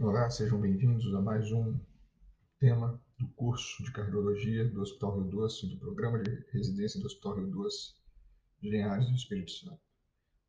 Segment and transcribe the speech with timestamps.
[0.00, 1.78] Olá, sejam bem-vindos a mais um
[2.58, 7.36] tema do curso de cardiologia do Hospital Rio Doce, do programa de residência do Hospital
[7.36, 7.94] Rio Doce,
[8.60, 9.80] Engenhares do Espírito Santo.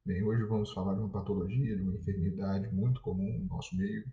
[0.03, 4.11] Bem, hoje vamos falar de uma patologia, de uma enfermidade muito comum no nosso meio,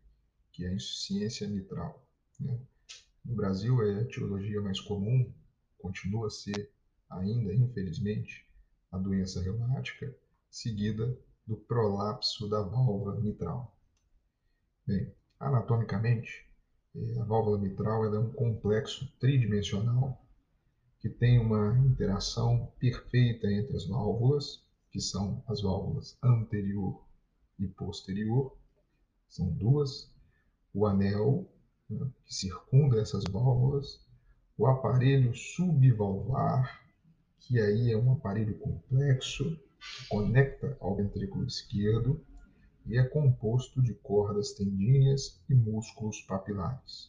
[0.53, 2.07] que é a insuficiência mitral.
[2.39, 2.61] Né?
[3.25, 5.33] No Brasil, é a etiologia mais comum,
[5.79, 6.71] continua a ser
[7.09, 8.47] ainda, infelizmente,
[8.93, 10.15] a doença reumática,
[10.51, 11.17] seguida
[11.47, 13.75] do prolapso da válvula mitral.
[14.87, 16.47] Bem, anatomicamente,
[16.95, 20.23] eh, a válvula mitral é um complexo tridimensional
[21.01, 24.63] que tem uma interação perfeita entre as válvulas,
[24.93, 27.03] que são as válvulas anterior
[27.59, 28.55] e posterior,
[29.27, 30.13] são duas,
[30.75, 31.51] o anel
[31.89, 34.07] né, que circunda essas válvulas,
[34.59, 36.85] o aparelho subvalvar,
[37.41, 39.59] que aí é um aparelho complexo
[40.11, 42.23] conecta ao ventrículo esquerdo
[42.91, 47.09] e é composto de cordas tendíneas e músculos papilares.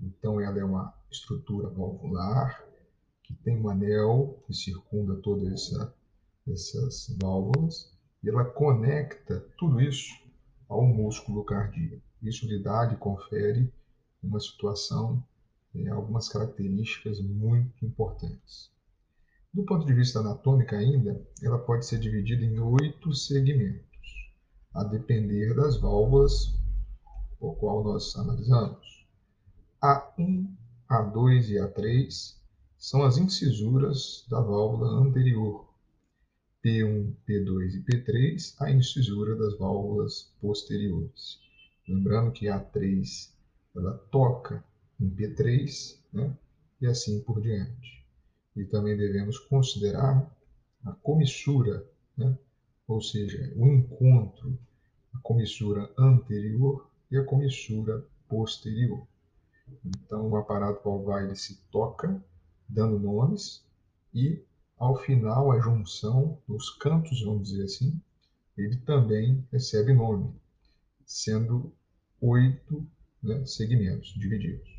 [0.00, 2.64] Então, ela é uma estrutura valvular
[3.22, 5.94] que tem um anel que circunda todas essa,
[6.48, 10.14] essas válvulas e ela conecta tudo isso
[10.66, 12.02] ao músculo cardíaco.
[12.22, 13.70] Isso lhe dá, lhe confere
[14.22, 15.22] uma situação,
[15.74, 18.70] eh, algumas características muito importantes.
[19.52, 23.85] Do ponto de vista anatômico ainda, ela pode ser dividida em oito segmentos
[24.76, 26.54] a depender das válvulas
[27.40, 29.06] por qual nós analisamos.
[29.82, 30.46] A1,
[30.88, 32.36] A2 e A3
[32.76, 35.66] são as incisuras da válvula anterior.
[36.62, 41.40] P1, P2 e P3, a incisura das válvulas posteriores.
[41.88, 43.30] Lembrando que A3
[43.74, 44.62] ela toca
[45.00, 46.36] em P3, né?
[46.80, 48.04] e assim por diante.
[48.54, 50.30] E também devemos considerar
[50.84, 51.84] a comissura,
[52.16, 52.36] né?
[52.86, 54.58] Ou seja, o encontro,
[55.12, 59.06] a comissura anterior e a comissura posterior.
[59.84, 62.22] Então, o aparato valvar ele se toca,
[62.68, 63.64] dando nomes,
[64.14, 64.42] e
[64.78, 68.00] ao final, a junção, nos cantos, vamos dizer assim,
[68.56, 70.34] ele também recebe nome,
[71.04, 71.72] sendo
[72.20, 72.86] oito
[73.22, 74.76] né, segmentos divididos.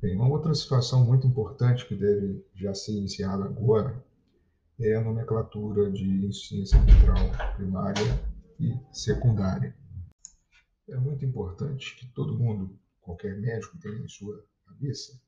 [0.00, 4.04] Bem, uma outra situação muito importante que deve já ser iniciada agora
[4.78, 8.02] é a nomenclatura de insuficiência mitral primária
[8.60, 9.74] e secundária.
[10.88, 15.20] É muito importante que todo mundo, qualquer médico, tenha em sua cabeça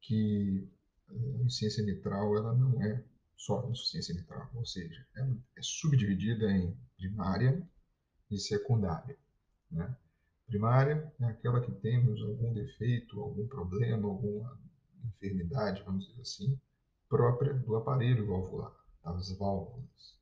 [0.00, 0.68] que
[1.10, 1.14] a
[1.44, 3.02] insuficiência mitral ela não é
[3.36, 7.62] só insuficiência mitral, ou seja, ela é subdividida em primária
[8.30, 9.16] e secundária.
[9.70, 9.94] Né?
[10.46, 14.58] Primária é aquela que temos algum defeito, algum problema, alguma
[15.04, 16.60] enfermidade, vamos dizer assim,
[17.08, 18.72] própria do aparelho valvular,
[19.04, 20.16] das válvulas.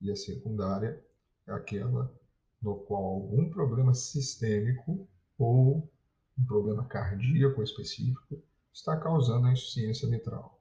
[0.00, 1.02] E a secundária
[1.46, 2.12] é aquela
[2.60, 5.90] no qual algum problema sistêmico ou
[6.38, 8.42] um problema cardíaco específico
[8.72, 10.60] está causando a insuficiência mitral,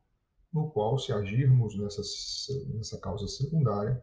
[0.54, 2.02] no qual, se agirmos nessa,
[2.74, 4.02] nessa causa secundária,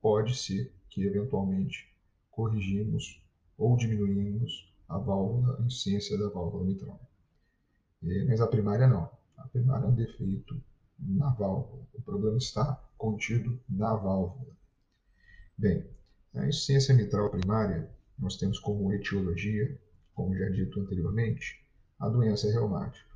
[0.00, 1.94] pode ser que eventualmente
[2.30, 3.22] corrigimos
[3.56, 7.00] ou diminuímos a válvula, a insuficiência da válvula mitral.
[8.02, 9.08] Mas a primária não.
[9.36, 10.60] A primária é um defeito
[11.02, 11.86] na válvula.
[11.92, 14.52] O problema está contido na válvula.
[15.58, 15.86] Bem,
[16.34, 19.78] a insuficiência mitral primária nós temos como etiologia,
[20.14, 21.64] como já dito anteriormente,
[21.98, 23.10] a doença reumática.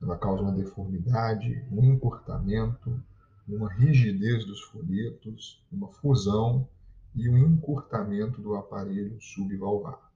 [0.00, 3.02] Ela causa uma deformidade, um encurtamento,
[3.48, 6.68] uma rigidez dos folhetos, uma fusão
[7.14, 10.12] e um encurtamento do aparelho subvalvar.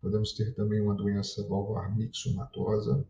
[0.00, 3.06] Podemos ter também uma doença valvar mixomatosa,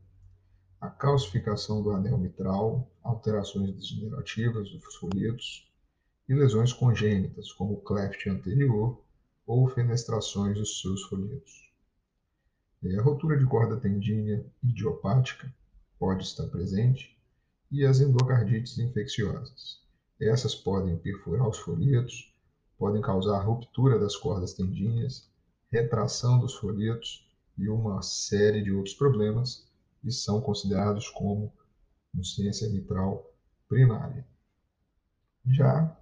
[0.80, 5.70] a calcificação do anel mitral, alterações degenerativas dos folhetos
[6.26, 8.98] e lesões congênitas, como o cleft anterior
[9.46, 11.70] ou fenestrações dos seus folhetos.
[12.82, 15.54] A rotura de corda tendínea idiopática
[15.98, 17.14] pode estar presente
[17.70, 19.82] e as endocardites infecciosas.
[20.18, 22.34] Essas podem perfurar os folhetos,
[22.78, 25.28] podem causar ruptura das cordas tendíneas,
[25.70, 27.28] retração dos folhetos
[27.58, 29.68] e uma série de outros problemas
[30.04, 31.52] e são considerados como
[32.14, 33.32] insuficiência mitral
[33.68, 34.26] primária.
[35.46, 35.96] Já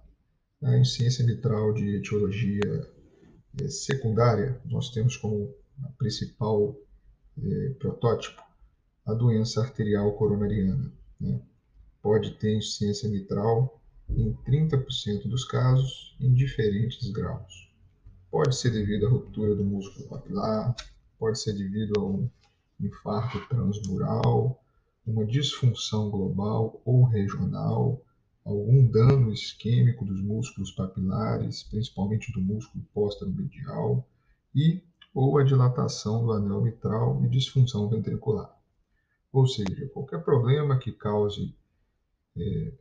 [0.61, 2.91] a insuficiência mitral de etiologia
[3.61, 5.53] eh, secundária, nós temos como
[5.97, 6.75] principal
[7.37, 8.41] eh, protótipo
[9.05, 10.91] a doença arterial coronariana.
[11.19, 11.41] Né?
[12.01, 17.71] Pode ter insuficiência mitral em 30% dos casos, em diferentes graus.
[18.29, 20.75] Pode ser devido à ruptura do músculo papilar,
[21.17, 22.29] pode ser devido a um
[22.79, 24.61] infarto transmural,
[25.05, 28.01] uma disfunção global ou regional,
[28.45, 34.05] algum dano isquêmico dos músculos papilares, principalmente do músculo póstero medial,
[34.55, 34.81] e
[35.13, 38.55] ou a dilatação do anel mitral e disfunção ventricular.
[39.31, 41.53] Ou seja, qualquer problema que cause
[42.37, 42.71] é,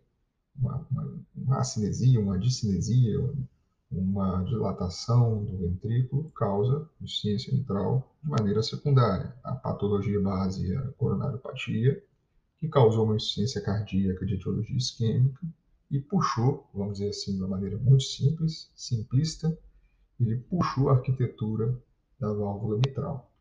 [0.59, 3.19] uma, uma, uma acinesia, uma discinesia,
[3.91, 9.35] uma dilatação do ventrículo causa insuficiência mitral de maneira secundária.
[9.43, 12.03] A patologia base é a coronariopatia,
[12.59, 15.41] que causou uma insuficiência cardíaca de etiologia isquêmica
[15.91, 19.57] e puxou, vamos dizer assim, de uma maneira muito simples, simplista,
[20.21, 21.81] ele puxou a arquitetura
[22.19, 23.33] da válvula mitral.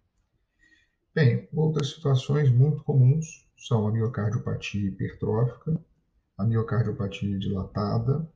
[1.14, 5.80] Bem, outras situações muito comuns são a miocardiopatia hipertrófica,
[6.38, 8.32] a miocardiopatia dilatada,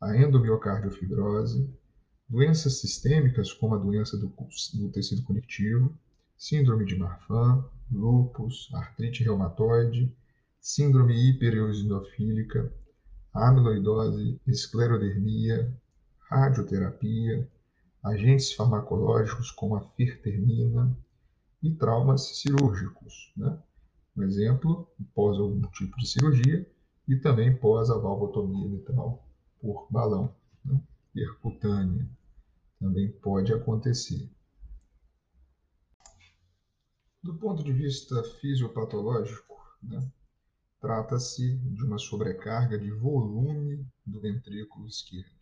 [0.00, 1.68] a endomiocardiofibrose,
[2.28, 4.32] doenças sistêmicas como a doença do,
[4.74, 5.94] do tecido conectivo,
[6.38, 10.10] síndrome de Marfan, lúpus, artrite reumatoide,
[10.58, 12.72] síndrome hipereosinofílica,
[13.34, 15.70] amiloidose, esclerodermia,
[16.30, 17.46] radioterapia,
[18.02, 20.96] agentes farmacológicos como a firtermina
[21.62, 23.32] e traumas cirúrgicos.
[23.36, 23.58] Né?
[24.16, 26.66] Um exemplo, pós algum tipo de cirurgia
[27.06, 29.26] e também pós a valvotomia mitral
[29.60, 30.34] por balão
[30.64, 30.80] né?
[31.12, 32.08] percutânea.
[32.78, 34.30] Também pode acontecer.
[37.22, 40.10] Do ponto de vista fisiopatológico, né?
[40.80, 45.40] trata-se de uma sobrecarga de volume do ventrículo esquerdo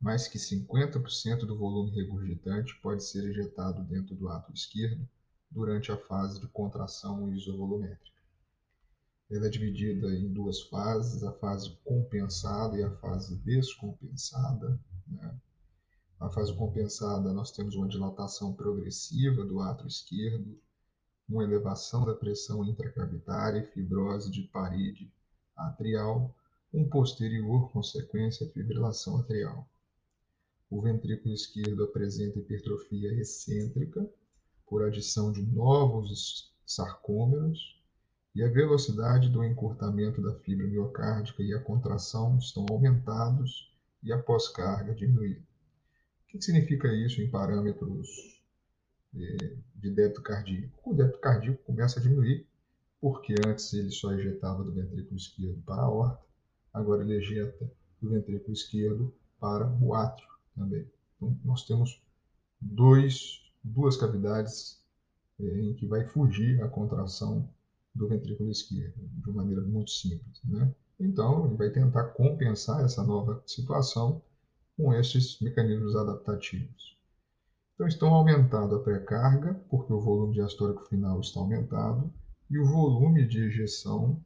[0.00, 5.08] mais que 50% do volume regurgitante pode ser ejetado dentro do ato esquerdo
[5.50, 8.17] durante a fase de contração isovolumétrica.
[9.30, 14.80] Ela é dividida em duas fases, a fase compensada e a fase descompensada.
[15.06, 15.38] Né?
[16.18, 20.58] Na fase compensada, nós temos uma dilatação progressiva do ato esquerdo,
[21.28, 25.12] uma elevação da pressão intracavitária e fibrose de parede
[25.54, 26.34] atrial,
[26.72, 29.68] um posterior consequência fibrilação atrial.
[30.70, 34.08] O ventrículo esquerdo apresenta hipertrofia excêntrica
[34.66, 37.77] por adição de novos sarcômeros
[38.38, 44.22] e a velocidade do encurtamento da fibra miocárdica e a contração estão aumentados e a
[44.22, 45.40] pós-carga diminuída.
[45.40, 48.40] O que significa isso em parâmetros
[49.16, 50.88] eh, de débito cardíaco?
[50.88, 52.46] O débito cardíaco começa a diminuir,
[53.00, 56.24] porque antes ele só ejetava do ventrículo esquerdo para a aorta,
[56.72, 57.68] agora ele ejeta
[58.00, 60.86] do ventrículo esquerdo para o átrio também.
[61.16, 62.00] Então, nós temos
[62.60, 64.80] dois, duas cavidades
[65.40, 67.52] é, em que vai fugir a contração
[67.98, 70.40] do ventrículo esquerdo, de uma maneira muito simples.
[70.44, 70.72] Né?
[71.00, 74.22] Então, ele vai tentar compensar essa nova situação
[74.76, 76.96] com esses mecanismos adaptativos.
[77.74, 82.12] Então, estão aumentando a pré-carga, porque o volume diastólico final está aumentado,
[82.50, 84.20] e o volume de ejeção,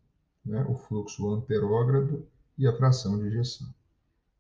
[0.45, 2.27] né, o fluxo anterógrado
[2.57, 3.69] e a fração de ejeção.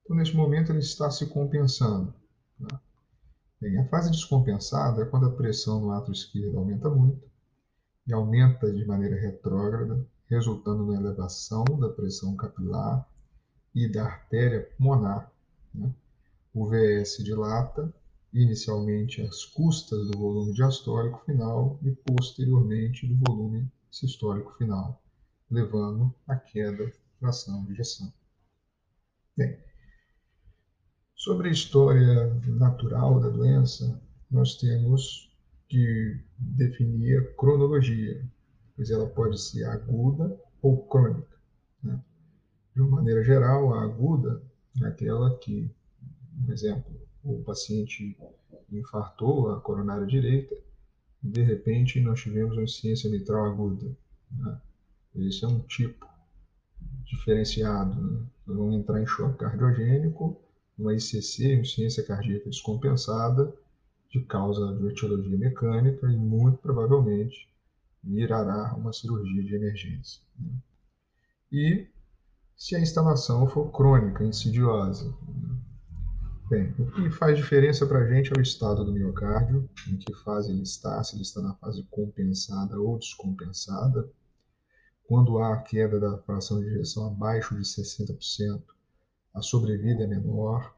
[0.04, 2.14] Então, neste momento, ele está se compensando.
[2.58, 2.68] Né?
[3.60, 7.31] Bem, a fase descompensada é quando a pressão no ato esquerdo aumenta muito
[8.06, 13.08] e aumenta de maneira retrógrada, resultando na elevação da pressão capilar
[13.74, 15.32] e da artéria pulmonar.
[15.74, 15.92] Né?
[16.54, 17.92] O VS dilata
[18.32, 25.02] inicialmente às custas do volume diastólico final e posteriormente do volume sistólico final,
[25.50, 28.12] levando à queda da fração de ejeção.
[29.36, 29.58] Bem,
[31.24, 35.31] Sobre a história natural da doença, nós temos
[35.72, 38.22] que definir a cronologia,
[38.76, 41.34] pois ela pode ser aguda ou crônica.
[41.82, 41.98] Né?
[42.74, 44.42] De uma maneira geral, a aguda
[44.82, 45.70] é aquela que,
[46.44, 46.92] por exemplo,
[47.24, 48.14] o paciente
[48.70, 50.54] infartou a coronária direita
[51.24, 53.96] e de repente nós tivemos uma insuficiência mitral aguda.
[54.30, 54.60] Né?
[55.16, 56.06] Esse é um tipo
[57.04, 57.98] diferenciado.
[57.98, 58.26] Né?
[58.46, 60.38] vamos entrar em choque cardiogênico
[60.78, 63.54] uma ICC, insuficiência cardíaca descompensada,
[64.12, 67.48] de causa de etiologia mecânica e muito provavelmente
[68.04, 70.20] virará uma cirurgia de emergência.
[70.38, 70.52] Né?
[71.50, 71.86] E
[72.54, 75.08] se a instalação for crônica, insidiosa.
[75.26, 75.58] Né?
[76.50, 80.12] Bem, o que faz diferença para a gente é o estado do miocárdio, em que
[80.16, 84.10] fase ele está, se ele está na fase compensada ou descompensada.
[85.04, 88.62] Quando há queda da fração de ejeção abaixo de 60%,
[89.34, 90.74] a sobrevida é menor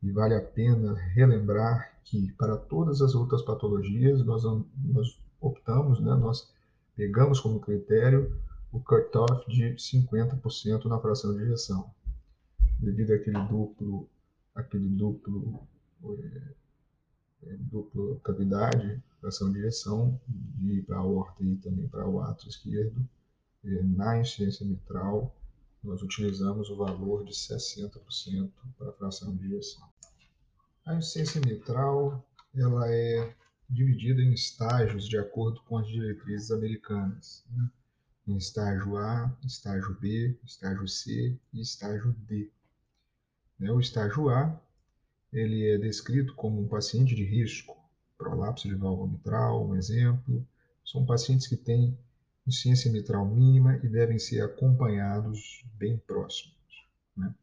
[0.00, 6.14] e vale a pena relembrar que para todas as outras patologias nós, nós optamos, né,
[6.14, 6.48] nós
[6.94, 8.40] pegamos como critério
[8.72, 11.90] o cutoff de 50% na fração de injeção,
[12.78, 14.08] devido àquele duplo,
[14.54, 15.66] aquele duplo,
[17.42, 22.48] é, duplo cavidade, fração de injeção, de para a aorta e também para o ato
[22.48, 23.04] esquerdo,
[23.64, 25.34] é, na insuficiência mitral,
[25.82, 29.95] nós utilizamos o valor de 60% para a fração de injeção.
[30.86, 32.24] A insuficiência mitral
[32.54, 33.34] ela é
[33.68, 37.44] dividida em estágios de acordo com as diretrizes americanas.
[37.50, 37.68] Né?
[38.28, 42.48] Em estágio A, estágio B, estágio C e estágio D.
[43.58, 43.72] Né?
[43.72, 44.60] O estágio A
[45.32, 47.76] ele é descrito como um paciente de risco,
[48.16, 50.46] prolapso de válvula mitral, um exemplo.
[50.84, 51.98] São pacientes que têm
[52.46, 56.54] insuficiência mitral mínima e devem ser acompanhados bem próximos.
[57.16, 57.34] Né?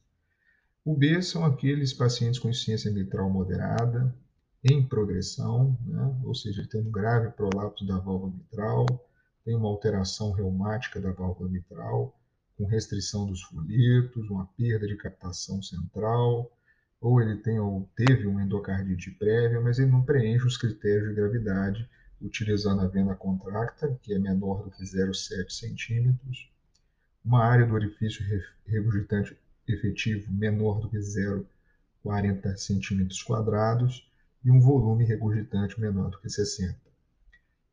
[0.86, 4.13] O B são aqueles pacientes com insuficiência mitral moderada,
[4.62, 6.22] em progressão, né?
[6.25, 8.86] ou seja, tem um grave prolapso da válvula mitral,
[9.46, 12.13] tem uma alteração reumática da válvula mitral,
[12.58, 16.52] com restrição dos folhetos, uma perda de captação central,
[17.00, 21.16] ou ele tem ou teve uma endocardite prévia, mas ele não preenche os critérios de
[21.16, 21.90] gravidade
[22.22, 26.50] utilizando a vena contracta, que é menor do que 0,7 centímetros,
[27.24, 28.24] uma área do orifício
[28.66, 34.10] regurgitante efetivo menor do que 0,40 centímetros quadrados
[34.43, 36.75] e um volume regurgitante menor do que 60.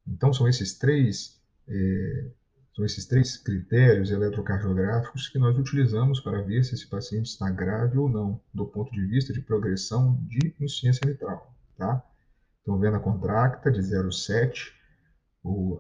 [0.07, 2.31] Então são esses três é,
[2.75, 7.99] são esses três critérios eletrocardiográficos que nós utilizamos para ver se esse paciente está grave
[7.99, 11.53] ou não, do ponto de vista de progressão de insuficiência mitral.
[11.77, 12.03] Tá?
[12.63, 14.73] Então, vena contracta de 0,7,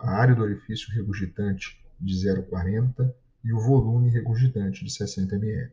[0.00, 3.12] a área do orifício regurgitante de 0,40
[3.44, 5.72] e o volume regurgitante de 60 ml.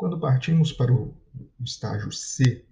[0.00, 1.14] Quando partimos para o
[1.62, 2.64] estágio C,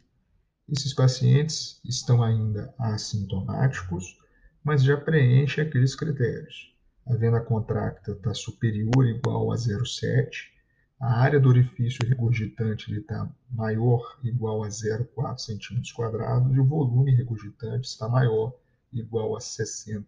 [0.66, 4.18] esses pacientes estão ainda assintomáticos,
[4.64, 6.74] mas já preenchem aqueles critérios
[7.06, 10.50] a vena contracta está superior ou igual a 0,7,
[10.98, 17.88] a área do orifício regurgitante está maior igual a 0,4 cm e o volume regurgitante
[17.88, 18.58] está maior
[18.90, 20.06] igual a 60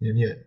[0.00, 0.46] ml.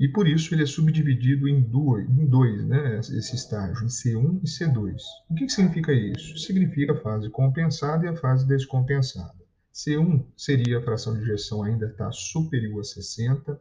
[0.00, 4.40] E por isso ele é subdividido em dois, em dois né, esse estágio, em C1
[4.42, 4.96] e C2.
[5.30, 6.38] O que, significa isso?
[6.38, 9.40] Significa a fase compensada e a fase descompensada.
[9.72, 13.60] C1 seria a fração de ejeção ainda está superior a 60,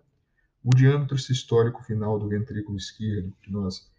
[0.63, 3.89] o diâmetro sistólico final do ventrículo esquerdo, que nós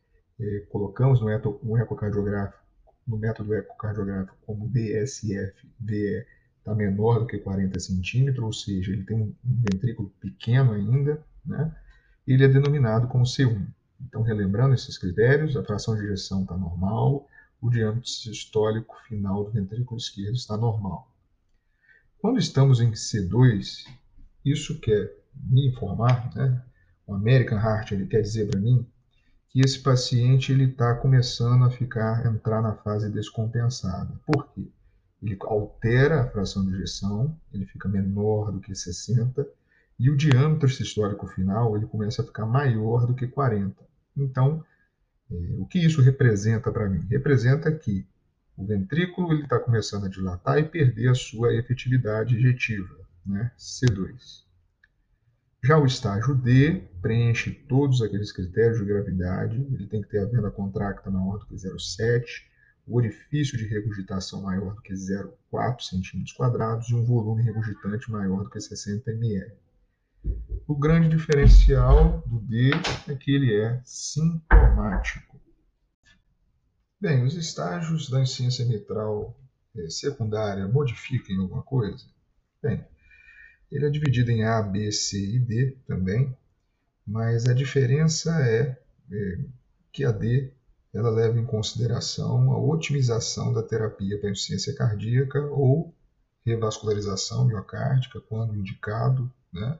[0.41, 2.63] eh, colocamos no, eto, no ecocardiográfico,
[3.07, 6.27] no método ecocardiográfico como DSF-VE,
[6.59, 11.75] está menor do que 40 centímetros, ou seja, ele tem um ventrículo pequeno ainda, né?
[12.27, 13.67] Ele é denominado como C1.
[14.01, 17.29] Então, relembrando esses critérios, a fração de ejeção está normal,
[17.61, 21.09] o diâmetro sistólico final do ventrículo esquerdo está normal.
[22.21, 23.87] Quando estamos em C2,
[24.45, 26.63] isso quer me informar, né?
[27.07, 28.87] O American Heart ele quer dizer para mim
[29.49, 34.19] que esse paciente ele está começando a ficar entrar na fase descompensada.
[34.27, 34.67] Por quê?
[35.23, 39.47] Ele altera a fração de ejeção, ele fica menor do que 60
[39.99, 43.75] e o diâmetro sistólico final ele começa a ficar maior do que 40.
[44.17, 44.65] Então,
[45.31, 47.07] é, o que isso representa para mim?
[47.09, 48.07] Representa que
[48.57, 52.95] o ventrículo está começando a dilatar e perder a sua efetividade ejetiva,
[53.25, 53.51] né?
[53.59, 54.43] C2.
[55.65, 60.27] Já o estágio D preenche todos aqueles critérios de gravidade, ele tem que ter a
[60.27, 62.25] vena contracta maior do que 0,7,
[62.87, 68.51] o orifício de regurgitação maior do que 0,4 cm e um volume regurgitante maior do
[68.51, 69.53] que 60 ml.
[70.67, 72.71] O grande diferencial do D
[73.09, 75.41] é que ele é sintomático.
[77.01, 79.37] Bem, os estágios da insuficiência mitral
[79.77, 82.07] eh, secundária modificam alguma coisa?
[82.63, 82.87] Bem,
[83.73, 86.37] ele é dividido em A, B, C e D também,
[87.05, 88.79] mas a diferença é,
[89.11, 89.39] é
[89.93, 90.53] que a D
[90.95, 95.93] ela leva em consideração a otimização da terapia para insuficiência cardíaca ou
[96.47, 99.79] revascularização miocárdica, quando indicado, né?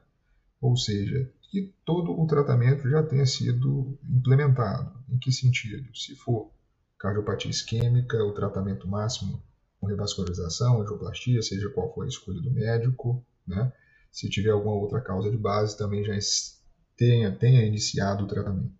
[0.63, 4.97] Ou seja, que todo o tratamento já tenha sido implementado.
[5.09, 5.95] Em que sentido?
[5.95, 6.49] Se for
[6.97, 9.43] cardiopatia isquêmica, o tratamento máximo
[9.77, 13.73] com revascularização, angioplastia, seja qual for a escolha do médico, né?
[14.09, 16.13] se tiver alguma outra causa de base, também já
[16.95, 18.73] tenha, tenha iniciado o tratamento.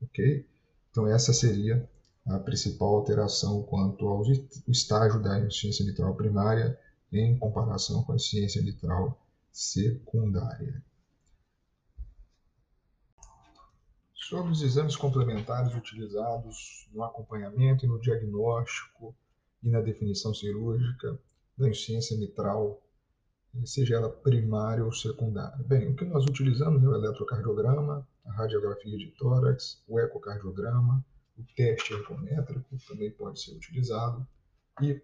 [0.00, 0.46] Ok?
[0.90, 1.86] Então, essa seria
[2.24, 4.22] a principal alteração quanto ao
[4.68, 6.78] estágio da insuficiência mitral primária
[7.12, 9.20] em comparação com a insuficiência mitral
[9.52, 10.82] secundária.
[14.28, 19.14] Sobre os exames complementares utilizados no acompanhamento e no diagnóstico
[19.62, 21.20] e na definição cirúrgica
[21.58, 22.82] da insuficiência mitral
[23.66, 25.62] seja ela primária ou secundária.
[25.66, 31.04] Bem, o que nós utilizamos é o eletrocardiograma, a radiografia de tórax, o ecocardiograma,
[31.36, 34.26] o teste ecométrico também pode ser utilizado
[34.80, 35.02] e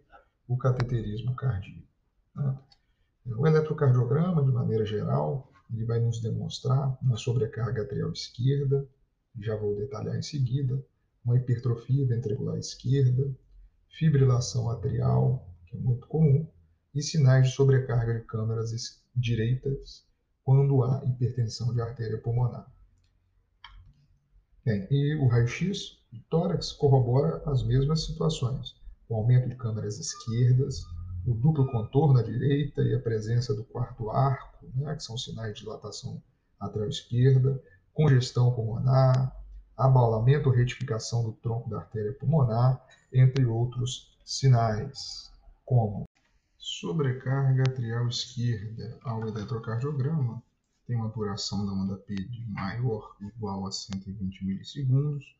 [0.49, 1.87] o cateterismo cardíaco.
[2.35, 2.59] Né?
[3.37, 8.89] O eletrocardiograma, de maneira geral, ele vai nos demonstrar uma sobrecarga atrial esquerda,
[9.43, 10.85] já vou detalhar em seguida,
[11.25, 13.35] uma hipertrofia ventricular esquerda,
[13.89, 16.47] fibrilação atrial, que é muito comum,
[16.95, 18.73] e sinais de sobrecarga de câmeras
[19.15, 20.05] direitas
[20.43, 22.67] quando há hipertensão de artéria pulmonar.
[24.65, 28.75] Bem, e o raio-x do tórax corrobora as mesmas situações,
[29.09, 30.85] o aumento de câmeras esquerdas,
[31.27, 35.55] o duplo contorno à direita e a presença do quarto arco, né, que são sinais
[35.55, 36.23] de dilatação
[36.59, 37.63] atrás esquerda,
[38.01, 39.37] congestão pulmonar,
[39.77, 45.31] abaulamento ou retificação do tronco da artéria pulmonar, entre outros sinais,
[45.67, 46.09] como
[46.57, 50.43] sobrecarga atrial esquerda ao eletrocardiograma,
[50.87, 55.37] tem uma duração da onda P de maior ou igual a 120 milissegundos,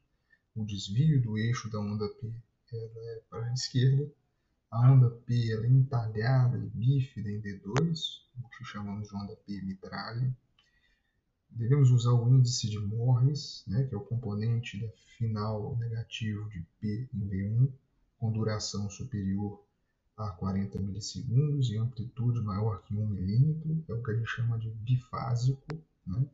[0.55, 2.31] o desvio do eixo da onda P
[2.73, 4.07] é para a esquerda,
[4.71, 9.63] a onda P é entalhada e bífida em D2, o que chamamos de onda P
[9.63, 10.37] mitralha,
[11.53, 14.89] Devemos usar o índice de Morris, né, que é o componente da
[15.19, 17.73] final negativo de P em V1,
[18.19, 19.63] com duração superior
[20.17, 24.59] a 40 milissegundos e amplitude maior que 1 milímetro, é o que a gente chama
[24.59, 25.63] de bifásico.
[26.07, 26.27] Né?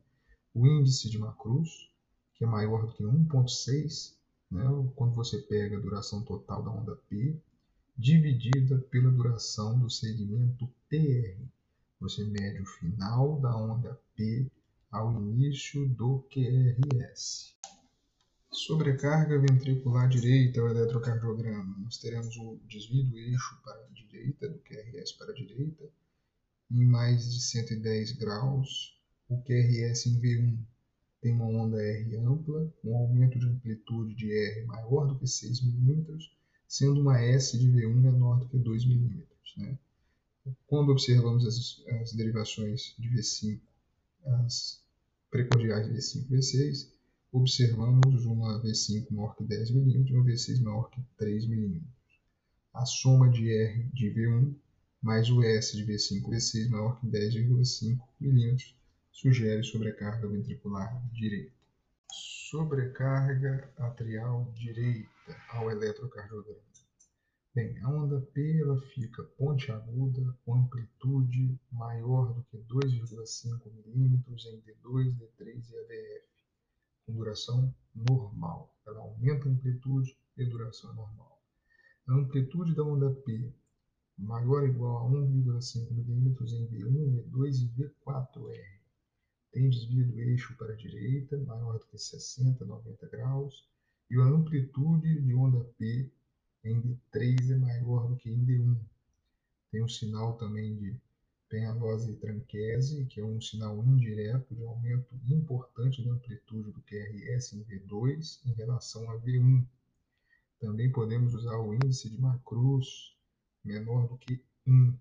[0.53, 1.89] O índice de Macruz,
[2.35, 4.13] que é maior do que 1,6,
[4.51, 4.63] né,
[4.95, 7.35] quando você pega a duração total da onda P,
[7.97, 11.41] dividida pela duração do segmento PR.
[11.99, 14.49] Você mede o final da onda P
[14.97, 17.55] ao início do QRS.
[18.51, 21.77] Sobrecarga ventricular direita ao eletrocardiograma.
[21.79, 25.83] Nós teremos o desvio do eixo para a direita, do QRS para a direita,
[26.71, 28.97] em mais de 110 graus.
[29.29, 30.57] O QRS em V1
[31.21, 35.61] tem uma onda R ampla, um aumento de amplitude de R maior do que 6
[35.61, 36.17] mm,
[36.67, 39.23] sendo uma S de V1 menor do que 2 mm.
[39.57, 39.77] Né?
[40.65, 43.59] Quando observamos as, as derivações de V5
[44.27, 44.83] as
[45.29, 46.91] precordiais V5 e V6,
[47.31, 51.81] observamos uma V5 maior que 10 mm e uma V6 maior que 3 mm.
[52.73, 54.55] A soma de R de V1
[55.01, 58.57] mais o S de V5 e V6 maior que 10,5 mm
[59.11, 61.51] sugere sobrecarga ventricular direita.
[62.11, 65.09] Sobrecarga atrial direita
[65.49, 66.76] ao eletrocardiograma.
[67.57, 74.61] Bem, a onda P ela fica pontiaguda com amplitude maior do que 2,5 mm em
[74.61, 76.27] D2, D3 e AVF,
[77.03, 78.71] com duração normal.
[78.85, 81.41] Ela aumenta a amplitude e duração normal.
[82.07, 83.51] A amplitude da onda P
[84.19, 88.79] maior ou igual a 1,5 mm em V1, V2 e V4R.
[89.51, 93.67] Tem desvio do eixo para a direita, maior do que 60, 90 graus,
[94.11, 96.11] e a amplitude de onda P
[96.63, 98.77] em D3 é maior do que em D1.
[99.71, 100.95] Tem um sinal também de
[101.49, 107.53] penalose e tranquese, que é um sinal indireto de aumento importante da amplitude do QRS
[107.53, 109.65] em V2 em relação a V1.
[110.59, 113.15] Também podemos usar o índice de Macruz
[113.63, 114.93] menor do que 1,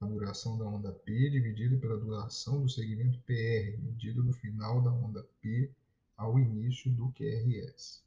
[0.00, 4.92] a duração da onda P dividida pela duração do segmento PR, medido no final da
[4.92, 5.70] onda P
[6.16, 8.02] ao início do QRS.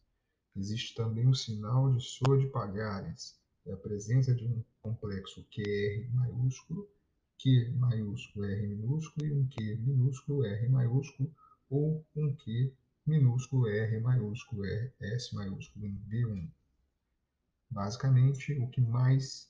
[0.56, 6.90] Existe também o sinal de Sode-Pagares, é a presença de um complexo QR maiúsculo,
[7.38, 11.34] Q maiúsculo R minúsculo e um Q minúsculo R maiúsculo,
[11.70, 12.74] ou um Q
[13.08, 16.50] minúsculo R maiúsculo R, S maiúsculo em B1.
[17.70, 19.50] Basicamente, o que mais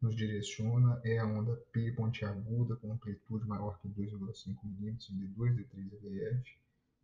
[0.00, 5.54] nos direciona é a onda P pontiaguda com amplitude maior que 2,5 mm em D2,
[5.54, 6.56] D3 e VF,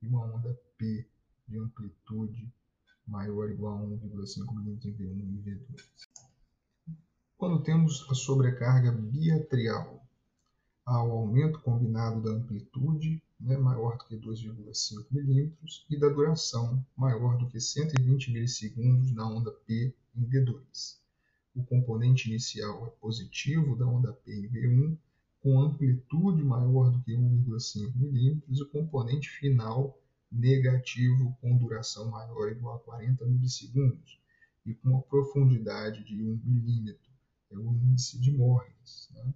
[0.03, 1.07] e uma onda P
[1.47, 2.53] de amplitude
[3.09, 5.85] maior ou igual a 1,5 mm em V1 e V2.
[7.37, 10.05] Quando temos a sobrecarga biatrial,
[10.85, 15.53] há o aumento combinado da amplitude, né, maior do que 2,5 mm,
[15.89, 20.99] e da duração, maior do que 120 milissegundos na onda P em V2.
[21.55, 24.99] O componente inicial é positivo da onda P em V1,
[25.41, 29.97] com amplitude maior do que 1,5 mm, e o componente final
[30.31, 34.21] negativo com duração maior ou igual a 40 milissegundos
[34.65, 37.09] e com uma profundidade de 1 milímetro.
[37.51, 39.09] É o índice de Morris.
[39.15, 39.35] Né?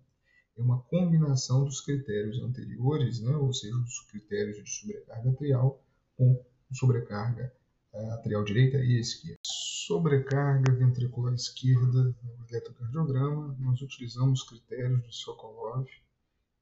[0.59, 3.35] É uma combinação dos critérios anteriores, né?
[3.37, 5.83] ou seja, os critérios de sobrecarga atrial
[6.17, 7.53] com sobrecarga
[7.93, 9.39] uh, atrial direita e esquerda.
[9.43, 15.87] Sobrecarga ventricular esquerda no eletrocardiograma, nós utilizamos critérios de Sokolov,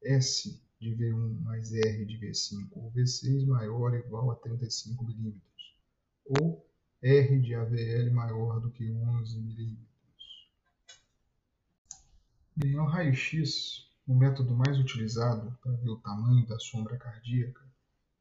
[0.02, 5.38] S de V1 mais R de V5 ou V6 maior ou igual a 35 mm,
[6.24, 6.66] ou
[7.02, 9.76] R de AVL maior do que 11 mm.
[12.56, 17.62] Bem, ao raio-x, o método mais utilizado para ver o tamanho da sombra cardíaca,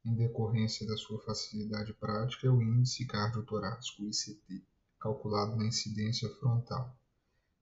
[0.04, 4.62] em decorrência da sua facilidade prática, é o índice cardiotorácico ICT,
[4.98, 6.94] calculado na incidência frontal.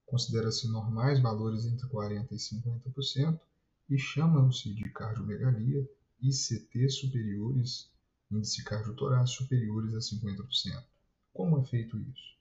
[0.06, 3.40] Considera-se normais valores entre 40% e 50%
[3.88, 5.88] e chamam-se de cardiomegalia
[6.20, 7.90] ICT superiores,
[8.31, 10.85] índice cardiotorácico superiores a 50%.
[11.33, 12.37] Como é feito isso?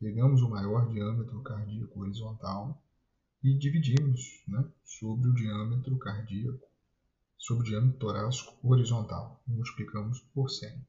[0.00, 2.82] Pegamos o maior diâmetro cardíaco horizontal
[3.42, 6.66] e dividimos né, sobre o diâmetro cardíaco,
[7.36, 9.42] sobre o diâmetro torácico horizontal.
[9.46, 10.86] Multiplicamos por 100.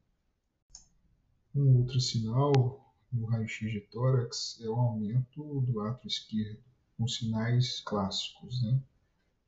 [1.55, 6.63] Um outro sinal no raio-x de tórax é o aumento do átrio esquerdo,
[6.97, 8.81] com sinais clássicos, né?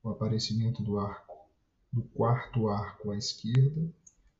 [0.03, 1.47] O aparecimento do arco,
[1.91, 3.87] do quarto arco à esquerda,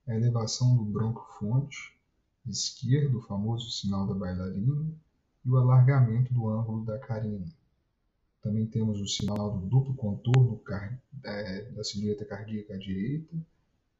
[0.08, 1.96] a elevação do broncofonte
[2.48, 4.92] esquerdo, o famoso sinal da bailarina,
[5.46, 7.46] e o alargamento do ângulo da carina.
[8.42, 10.60] Também temos o sinal do duplo contorno
[11.76, 13.36] da silhueta cardíaca à direita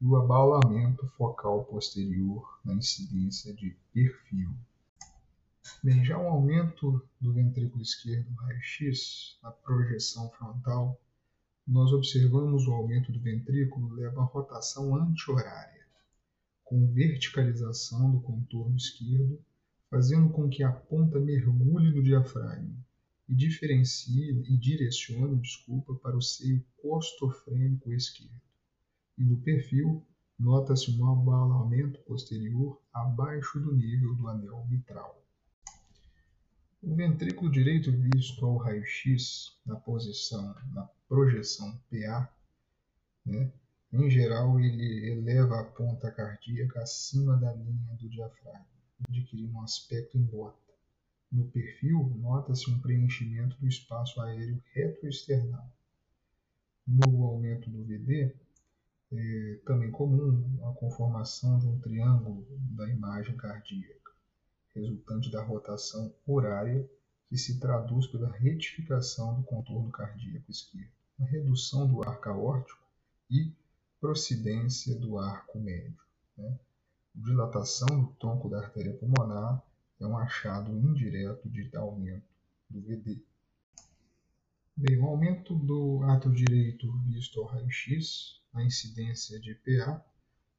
[0.00, 4.50] e o abaulamento focal posterior na incidência de perfil.
[5.82, 11.00] Bem, já o aumento do ventrículo esquerdo raio-x, na projeção frontal,
[11.66, 15.86] nós observamos o aumento do ventrículo leva a rotação anti-horária,
[16.64, 19.38] com verticalização do contorno esquerdo,
[19.88, 22.74] fazendo com que a ponta mergulhe no diafragma
[23.28, 28.40] e diferencie e direcione, desculpa, para o seio costofrênico esquerdo.
[29.16, 30.04] E no perfil,
[30.38, 35.22] nota-se um abalamento posterior abaixo do nível do anel mitral.
[36.82, 42.28] O ventrículo direito visto ao raio-x na posição, na projeção PA,
[43.24, 43.52] né,
[43.92, 48.66] em geral ele eleva a ponta cardíaca acima da linha do diafragma,
[49.08, 50.58] adquirindo um aspecto em bota.
[51.30, 55.72] No perfil, nota-se um preenchimento do espaço aéreo retroesternal.
[56.84, 58.34] No aumento do VD,
[59.12, 62.44] é também comum a conformação de um triângulo
[62.76, 64.01] da imagem cardíaca
[64.74, 66.88] resultante da rotação horária,
[67.28, 72.82] que se traduz pela retificação do contorno cardíaco esquerdo, a redução do arco aórtico
[73.30, 73.52] e
[74.00, 75.96] procedência do arco médio.
[76.36, 76.58] Né?
[77.14, 79.62] Dilatação do tronco da artéria pulmonar
[80.00, 82.26] é um achado indireto de aumento
[82.68, 83.22] do VD.
[84.74, 90.04] Bem, o aumento do átrio direito visto ao raio-x, a incidência de PA,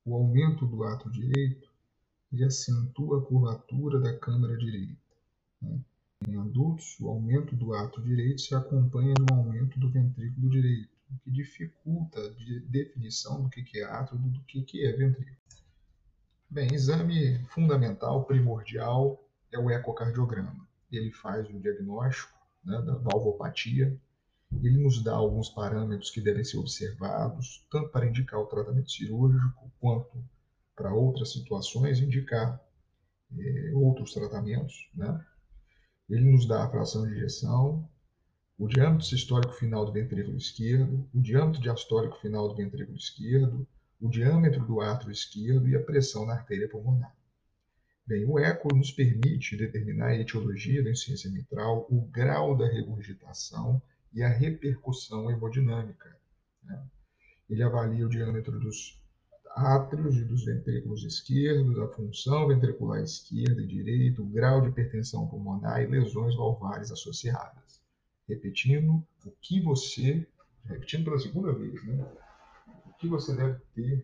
[0.05, 1.72] o aumento do átrio direito
[2.33, 4.97] ele acentua a curvatura da câmara direita.
[5.61, 5.79] Né?
[6.27, 10.89] Em adultos, o aumento do átrio direito se acompanha de um aumento do ventrículo direito,
[11.11, 12.33] o que dificulta a
[12.69, 15.37] definição do que é átrio do que é ventrículo.
[16.49, 20.67] Bem, exame fundamental, primordial, é o ecocardiograma.
[20.91, 23.95] Ele faz o diagnóstico né, da valvopatia,
[24.61, 29.71] ele nos dá alguns parâmetros que devem ser observados, tanto para indicar o tratamento cirúrgico,
[29.79, 30.23] quanto
[30.75, 32.61] para outras situações, indicar
[33.37, 34.89] é, outros tratamentos.
[34.95, 35.25] Né?
[36.09, 37.87] Ele nos dá a fração de injeção,
[38.57, 43.67] o diâmetro sistólico final do ventrículo esquerdo, o diâmetro diastólico final do ventrículo esquerdo,
[43.99, 47.15] o diâmetro do átrio esquerdo e a pressão na artéria pulmonar.
[48.05, 53.81] Bem, o eco nos permite determinar a etiologia da insuficiência mitral, o grau da regurgitação
[54.13, 56.15] e a repercussão hemodinâmica.
[56.63, 56.85] Né?
[57.49, 59.01] Ele avalia o diâmetro dos
[59.55, 65.81] átrios dos ventrículos esquerdos, a função ventricular esquerda e direita, o grau de hipertensão pulmonar
[65.81, 67.81] e lesões valvares associadas.
[68.27, 70.27] Repetindo, o que você,
[70.65, 72.05] repetindo pela segunda vez, né?
[72.87, 74.03] o que você deve ter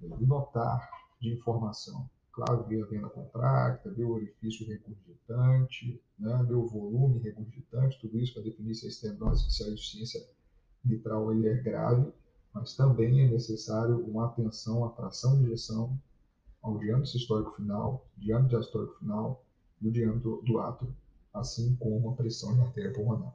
[0.00, 0.90] e notar
[1.20, 2.08] de informação.
[2.32, 6.44] Claro, ver a vena contracta, ver o orifício regurgitante, né?
[6.48, 10.20] ver o volume regurgitante, tudo isso para definir se a estenose, se a insuficiência
[10.84, 12.12] mitral ele é grave
[12.54, 15.98] mas também é necessário uma atenção à fração de injeção,
[16.62, 19.44] ao diâmetro histórico final, diâmetro diastólico final
[19.80, 20.94] e o diâmetro do átrio,
[21.34, 23.34] assim como a pressão na artéria pulmonar.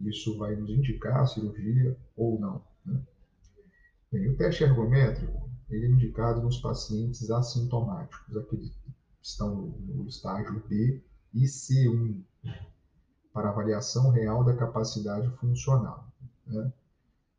[0.00, 2.62] Isso vai nos indicar a cirurgia ou não.
[2.84, 3.00] Né?
[4.12, 10.62] Bem, o teste ergométrico ele é indicado nos pacientes assintomáticos, aqueles que estão no estágio
[10.68, 11.02] B
[11.34, 12.22] e C1,
[13.32, 16.10] para avaliação real da capacidade funcional.
[16.46, 16.72] Né?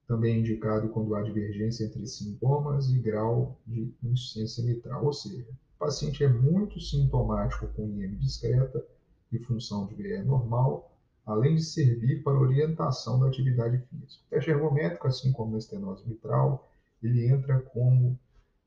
[0.08, 5.46] Também é indicado quando há divergência entre sintomas e grau de insuficiência mitral, ou seja,
[5.76, 8.84] o paciente é muito sintomático com IM discreta
[9.32, 10.92] e função de VE normal,
[11.26, 14.24] além de servir para orientação da atividade física.
[14.26, 16.72] O teste ergométrico, assim como a estenose mitral,
[17.04, 18.18] ele entra como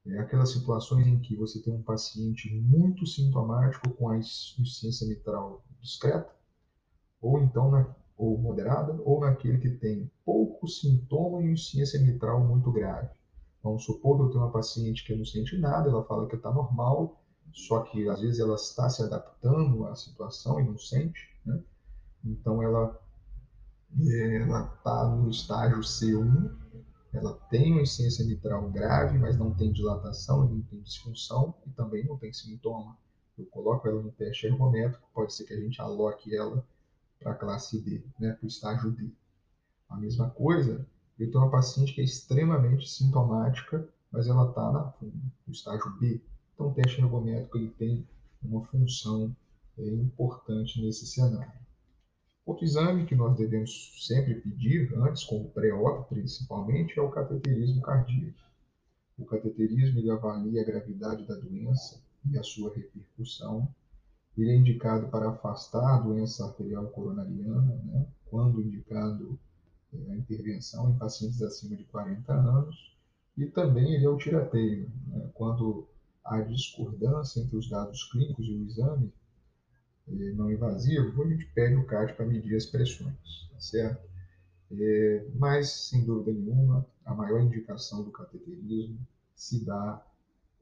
[0.07, 5.65] é, aquelas situações em que você tem um paciente muito sintomático com a insuficiência mitral
[5.81, 6.31] discreta,
[7.21, 7.87] ou então na,
[8.21, 13.09] ou moderada, ou naquele que tem pouco sintoma e insuficiência mitral muito grave.
[13.63, 16.53] Vamos supor que eu tenho uma paciente que não sente nada, ela fala que está
[16.53, 17.19] normal,
[17.51, 21.63] só que às vezes ela está se adaptando à situação e não sente, né?
[22.23, 23.01] Então ela
[23.99, 26.55] ela está no estágio C1,
[27.15, 32.07] ela tem uma insuficiência mitral grave, mas não tem dilatação, não tem disfunção e também
[32.07, 32.97] não tem sintoma.
[33.39, 36.63] Eu coloco ela no teste ergométrico, pode ser que a gente aloque ela
[37.21, 39.09] para a classe D, né, para o estágio D.
[39.89, 40.87] A mesma coisa,
[41.19, 46.21] eu tenho uma paciente que é extremamente sintomática, mas ela está no estágio B.
[46.55, 48.07] Então, o teste ergométrico ele tem
[48.43, 49.35] uma função
[49.79, 51.61] é, importante nesse cenário.
[52.45, 58.39] Outro exame que nós devemos sempre pedir, antes, como pré-op principalmente, é o cateterismo cardíaco.
[59.19, 63.69] O cateterismo ele avalia a gravidade da doença e a sua repercussão.
[64.41, 69.39] Ele é indicado para afastar a doença arterial coronariana, né, quando indicado
[69.93, 72.97] é, a intervenção em pacientes acima de 40 anos.
[73.37, 75.87] E também ele é o tirateio, né, quando
[76.25, 79.13] há discordância entre os dados clínicos e o exame,
[80.35, 84.09] não invasivo, a gente pede o CAT para medir as pressões, tá certo?
[84.73, 88.99] É, mas, sem dúvida nenhuma, a maior indicação do cateterismo
[89.35, 90.05] se dá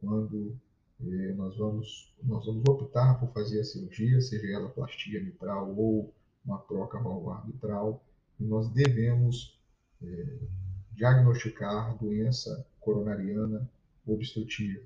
[0.00, 0.56] quando
[1.00, 6.12] é, nós, vamos, nós vamos optar por fazer a cirurgia, seja ela plastia mitral ou
[6.44, 8.04] uma troca valvular mitral,
[8.40, 9.58] e nós devemos
[10.02, 10.38] é,
[10.92, 13.68] diagnosticar doença coronariana
[14.06, 14.82] obstrutiva.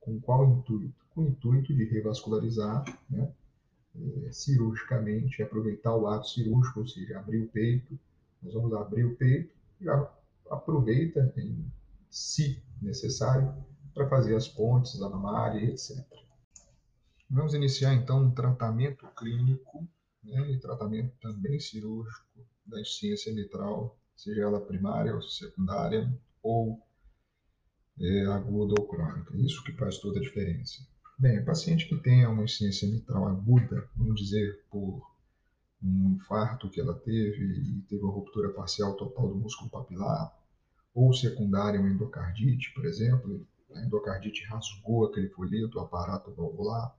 [0.00, 0.94] Com qual intuito?
[1.14, 3.32] Com o intuito de revascularizar, né?
[3.94, 7.98] é, cirurgicamente, aproveitar o ato cirúrgico, ou seja, abrir o peito.
[8.42, 10.10] Nós vamos abrir o peito, já
[10.50, 11.64] aproveita, em,
[12.10, 13.54] se necessário,
[13.94, 16.04] para fazer as pontes, a mamária, etc.
[17.30, 19.88] Vamos iniciar então um tratamento clínico
[20.22, 26.80] né, e tratamento também cirúrgico da insuficiência mitral, seja ela primária ou secundária, ou
[28.00, 29.36] é, aguda ou crônica.
[29.36, 30.86] Isso que faz toda a diferença.
[31.18, 35.02] Bem, paciente que tenha uma insuficiência mitral aguda, vamos dizer por
[35.82, 40.36] um infarto que ela teve e teve uma ruptura parcial total do músculo papilar,
[40.94, 46.94] ou secundária uma endocardite, por exemplo, a endocardite rasgou aquele folheto, o aparato valvular.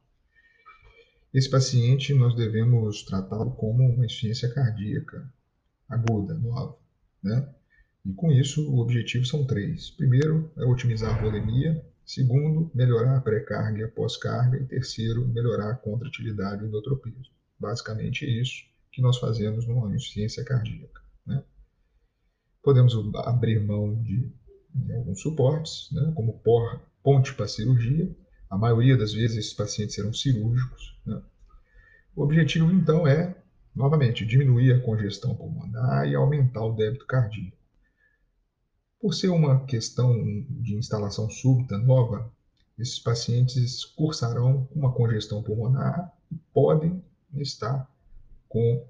[1.33, 5.31] Esse paciente nós devemos tratá-lo como uma insuficiência cardíaca
[5.89, 6.77] aguda, nova,
[7.23, 7.53] né?
[8.05, 9.89] E com isso, o objetivo são três.
[9.91, 14.57] Primeiro, é otimizar a volemia, Segundo, melhorar a pré-carga e a pós-carga.
[14.57, 17.23] E terceiro, melhorar a contratilidade do tropismo.
[17.57, 21.01] Basicamente é isso que nós fazemos numa insuficiência cardíaca.
[21.25, 21.43] Né?
[22.62, 22.93] Podemos
[23.25, 24.31] abrir mão de
[24.95, 26.12] alguns suportes, né?
[26.15, 28.09] como por, ponte para cirurgia.
[28.49, 30.99] A maioria das vezes esses pacientes serão cirúrgicos.
[31.05, 31.21] Né?
[32.15, 33.36] O objetivo, então, é,
[33.75, 37.57] novamente, diminuir a congestão pulmonar e aumentar o débito cardíaco.
[38.99, 40.13] Por ser uma questão
[40.49, 42.31] de instalação súbita nova,
[42.77, 47.03] esses pacientes cursarão uma congestão pulmonar e podem
[47.36, 47.89] estar
[48.47, 48.88] com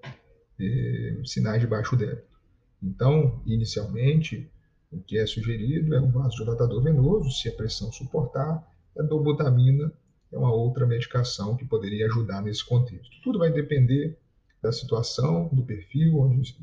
[0.59, 2.39] eh, sinais de baixo débito.
[2.81, 4.51] Então, inicialmente,
[4.93, 8.63] o que é sugerido é um vasodilatador venoso, se a pressão suportar,
[8.97, 9.91] a dobutamina
[10.31, 13.21] é uma outra medicação que poderia ajudar nesse contexto.
[13.23, 14.17] Tudo vai depender
[14.61, 16.55] da situação, do perfil onde,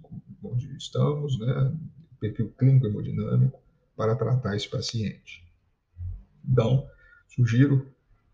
[0.43, 1.73] onde estamos, né,
[2.19, 3.61] perfil clínico hemodinâmico
[3.97, 5.45] para tratar esse paciente.
[6.45, 6.89] Então,
[7.29, 7.87] sugiro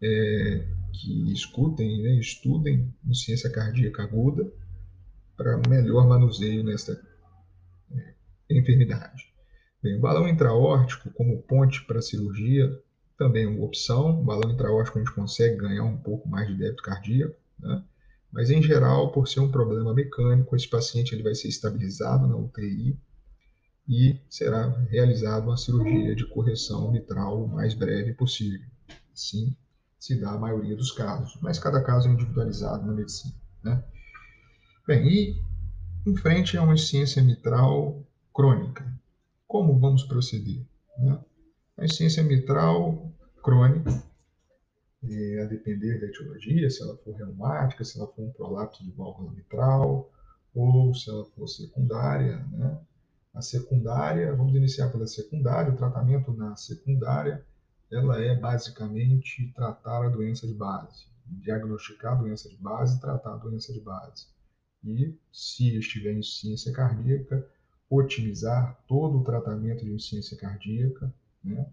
[0.02, 4.50] é, que escutem, né, estudem ciência cardíaca aguda
[5.36, 7.00] para melhor manuseio nessa
[7.90, 8.14] é,
[8.50, 9.35] enfermidade.
[9.82, 12.70] Bem, o balão intraórtico como ponte para cirurgia
[13.16, 14.20] também é uma opção.
[14.20, 17.82] O balão intraórtico a gente consegue ganhar um pouco mais de débito cardíaco, né?
[18.32, 22.36] mas em geral, por ser um problema mecânico, esse paciente ele vai ser estabilizado na
[22.36, 22.98] UTI
[23.88, 28.66] e será realizada uma cirurgia de correção mitral o mais breve possível.
[29.12, 29.56] Assim
[29.98, 33.34] se dá a maioria dos casos, mas cada caso é individualizado na medicina.
[33.62, 33.82] Né?
[34.86, 35.42] Bem, e
[36.06, 38.86] em frente a uma insuficiência mitral crônica,
[39.46, 40.66] como vamos proceder?
[40.98, 41.18] Né?
[41.78, 43.90] A insuficiência mitral crônica,
[45.40, 49.30] a depender da etiologia, se ela for reumática, se ela for um prolapso de válvula
[49.32, 50.10] mitral,
[50.54, 52.80] ou se ela for secundária, né?
[53.34, 57.44] A secundária, vamos iniciar pela secundária, o tratamento na secundária,
[57.92, 63.36] ela é basicamente tratar a doença de base, diagnosticar a doença de base tratar a
[63.36, 64.28] doença de base.
[64.82, 67.46] E, se estiver insuficiência cardíaca,
[67.88, 71.66] otimizar todo o tratamento de insuficiência cardíaca, né?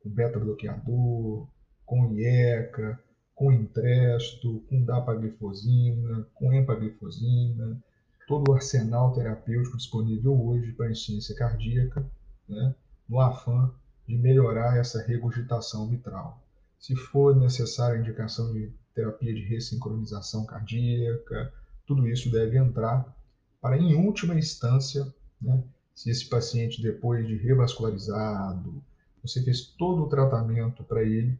[0.00, 1.48] com beta-bloqueador,
[1.84, 2.98] com IECA,
[3.34, 7.80] com Entresto, com dapaglifosina, com empaglifosina,
[8.26, 12.04] todo o arsenal terapêutico disponível hoje para insuficiência cardíaca,
[12.48, 12.74] né,
[13.08, 13.72] no afã
[14.06, 16.42] de melhorar essa regurgitação mitral.
[16.78, 21.52] Se for necessária a indicação de terapia de ressincronização cardíaca,
[21.86, 23.16] tudo isso deve entrar
[23.60, 25.06] para, em última instância,
[25.40, 25.62] né,
[25.94, 28.82] se esse paciente, depois de revascularizado,
[29.22, 31.38] você fez todo o tratamento para ele,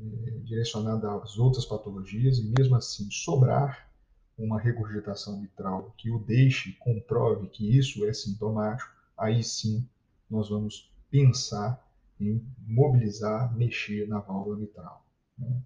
[0.00, 3.90] eh, direcionado às outras patologias, e mesmo assim sobrar
[4.38, 9.86] uma regurgitação mitral que o deixe, comprove que isso é sintomático, aí sim
[10.30, 11.86] nós vamos pensar
[12.18, 15.04] em mobilizar, mexer na válvula mitral.
[15.38, 15.60] Né?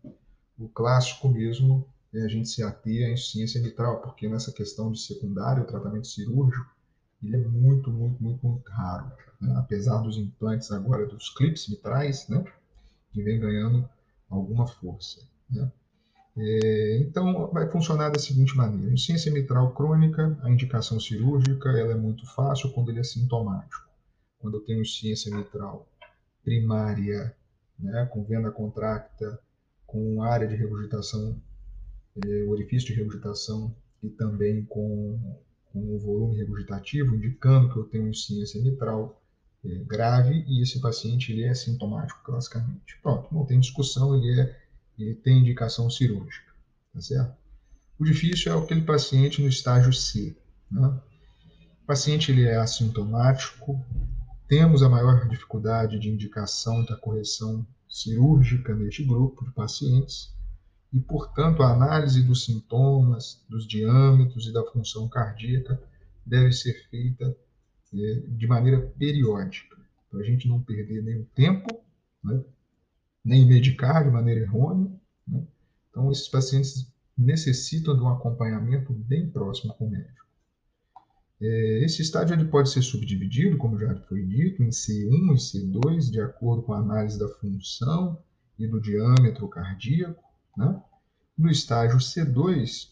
[0.58, 5.00] O clássico mesmo é a gente se ater à insuficiência mitral, porque nessa questão de
[5.00, 6.73] secundário, tratamento cirúrgico,
[7.26, 9.12] ele é muito, muito, muito, muito raro.
[9.40, 9.54] Né?
[9.56, 12.44] Apesar dos implantes agora dos clips mitrais, né?
[13.12, 13.88] que vem ganhando
[14.28, 15.20] alguma força.
[15.50, 15.70] Né?
[16.36, 21.96] É, então, vai funcionar da seguinte maneira: insuficiência mitral crônica, a indicação cirúrgica ela é
[21.96, 23.88] muito fácil quando ele é sintomático.
[24.38, 25.88] Quando eu tenho insuficiência mitral
[26.42, 27.34] primária,
[27.78, 29.40] né, com vena contracta,
[29.86, 31.40] com área de regurgitação,
[32.24, 35.40] é, orifício de regurgitação e também com,
[35.74, 39.20] com o volume regurgitativo, indicando que eu tenho insuficiência mitral
[39.64, 42.96] é, grave e esse paciente ele é sintomático classicamente.
[43.02, 44.56] Pronto, não tem discussão, ele, é,
[44.96, 46.52] ele tem indicação cirúrgica,
[46.92, 47.34] tá certo?
[47.98, 50.36] O difícil é aquele paciente no estágio C.
[50.70, 50.86] Né?
[51.82, 53.84] O paciente ele é assintomático,
[54.46, 60.32] temos a maior dificuldade de indicação da correção cirúrgica neste grupo de pacientes
[60.94, 65.82] e, portanto, a análise dos sintomas, dos diâmetros e da função cardíaca
[66.24, 67.36] deve ser feita
[67.92, 69.76] é, de maneira periódica,
[70.08, 71.66] para a gente não perder nenhum tempo,
[72.22, 72.40] né,
[73.24, 74.88] nem medicar de maneira errônea.
[75.26, 75.44] Né.
[75.90, 76.86] Então, esses pacientes
[77.18, 80.24] necessitam de um acompanhamento bem próximo com o médico.
[81.40, 86.10] É, esse estágio ele pode ser subdividido, como já foi dito, em C1 e C2,
[86.10, 88.22] de acordo com a análise da função
[88.56, 90.22] e do diâmetro cardíaco.
[90.56, 90.82] Né?
[91.36, 92.90] No estágio C2,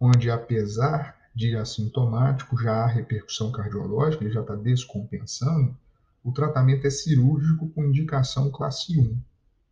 [0.00, 5.76] onde apesar de assintomático já há repercussão cardiológica, ele já está descompensando,
[6.22, 9.20] o tratamento é cirúrgico com indicação classe 1.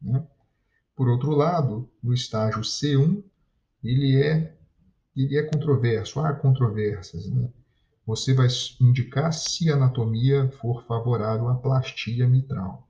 [0.02, 0.26] Né?
[0.94, 3.22] Por outro lado, no estágio C1,
[3.82, 4.56] ele é,
[5.16, 7.26] ele é controverso, há controvérsias.
[7.28, 7.48] Né?
[8.06, 8.48] você vai
[8.80, 12.88] indicar se a anatomia for favorável à plastia mitral.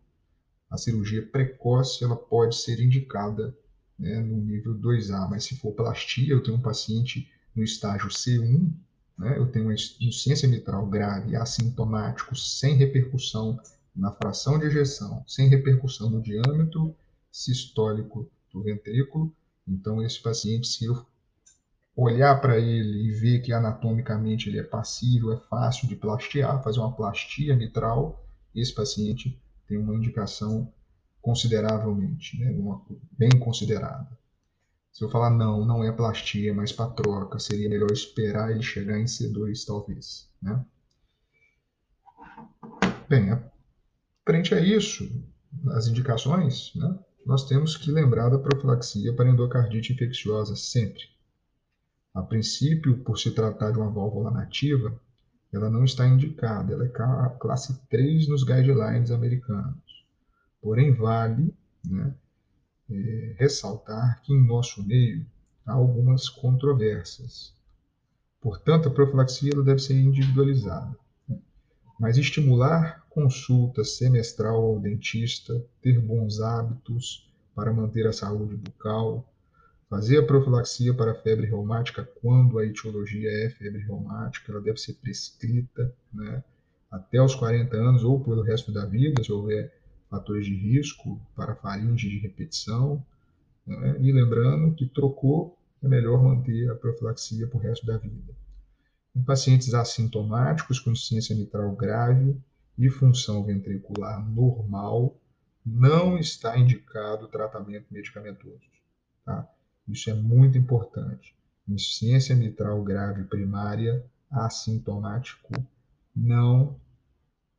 [0.71, 3.55] A cirurgia precoce ela pode ser indicada
[4.03, 8.69] né, no nível 2A, mas se for plastia, eu tenho um paciente no estágio C1,
[9.17, 13.61] né, eu tenho uma insuficiência mitral grave, assintomático, sem repercussão
[13.95, 16.97] na fração de ejeção, sem repercussão no diâmetro
[17.31, 19.33] sistólico do ventrículo.
[19.69, 21.07] Então, esse paciente, se eu
[21.95, 26.81] olhar para ele e ver que anatomicamente ele é passível, é fácil de plastiar, fazer
[26.81, 29.39] uma plastia mitral, esse paciente
[29.69, 30.73] tem uma indicação
[31.23, 34.09] consideravelmente, né, uma, bem considerada.
[34.93, 38.99] Se eu falar não, não é plastia, mas para troca, seria melhor esperar ele chegar
[38.99, 40.29] em C2, talvez.
[40.43, 40.63] Né?
[43.09, 43.39] Bem,
[44.27, 45.09] frente a isso,
[45.71, 51.03] as indicações, né, nós temos que lembrar da profilaxia para endocardite infecciosa sempre.
[52.13, 55.01] A princípio, por se tratar de uma válvula nativa,
[55.53, 60.02] ela não está indicada, ela é classe 3 nos guidelines americanos.
[60.63, 61.53] Porém, vale
[61.85, 62.15] né,
[62.91, 65.27] é, ressaltar que em nosso meio
[65.67, 67.55] há algumas controvérsias.
[68.41, 70.97] Portanto, a profilaxia deve ser individualizada.
[72.01, 79.29] Mas estimular consulta semestral ao dentista, ter bons hábitos para manter a saúde bucal,
[79.93, 84.79] Fazer a profilaxia para a febre reumática quando a etiologia é febre reumática, ela deve
[84.79, 86.43] ser prescrita né,
[86.91, 89.82] até os 40 anos ou pelo resto da vida, se houver
[90.13, 93.03] fatores de risco para faringe de repetição.
[93.67, 98.35] Né, e lembrando que trocou, é melhor manter a profilaxia para o resto da vida.
[99.17, 102.37] Em pacientes assintomáticos com insuficiência mitral grave
[102.79, 105.17] e função ventricular normal,
[105.65, 108.61] não está indicado tratamento medicamentoso.
[109.25, 109.49] Tá?
[109.89, 111.35] Isso é muito importante.
[111.67, 115.53] Insuficiência mitral grave primária, assintomático,
[116.15, 116.77] não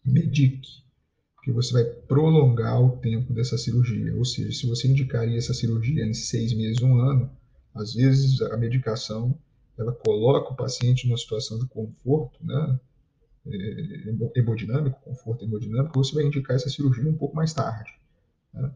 [0.04, 0.84] medique,
[1.44, 4.16] porque você vai prolongar o tempo dessa cirurgia.
[4.16, 7.30] Ou seja, se você indicaria essa cirurgia em seis meses, um ano,
[7.76, 9.38] às vezes a medicação
[9.78, 12.80] ela coloca o paciente numa situação de conforto, né?
[13.46, 17.92] É, hemodinâmico, conforto hemodinâmico, você vai indicar essa cirurgia um pouco mais tarde.
[18.54, 18.72] Né?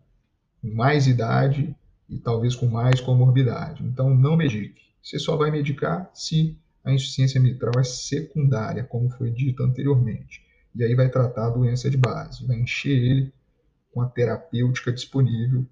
[0.62, 1.74] Com mais idade,
[2.10, 3.82] e talvez com mais comorbidade.
[3.82, 4.82] Então, não medique.
[5.02, 10.42] Você só vai medicar se a insuficiência mitral é secundária, como foi dito anteriormente.
[10.78, 13.34] E aí vai tratar a doença de base, vai encher ele
[13.92, 15.66] com a terapêutica disponível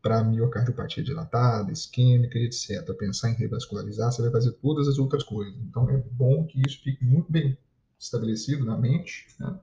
[0.00, 2.94] para miocardiopatia dilatada, isquêmica e etc.
[2.96, 5.58] Pensar em revascularizar, você vai fazer todas as outras coisas.
[5.60, 7.58] Então é bom que isso fique muito bem
[7.98, 9.58] estabelecido na mente né,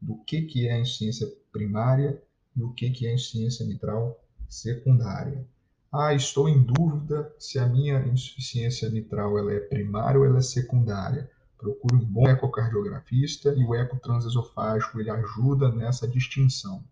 [0.00, 2.22] do que, que é a insuficiência primária
[2.56, 5.44] e o que, que é a insuficiência mitral secundária.
[5.92, 10.42] Ah, estou em dúvida se a minha insuficiência mitral ela é primária ou ela é
[10.42, 11.30] secundária.
[11.62, 16.82] Procure um bom ecocardiografista e o eco transesofágico ele ajuda nessa distinção.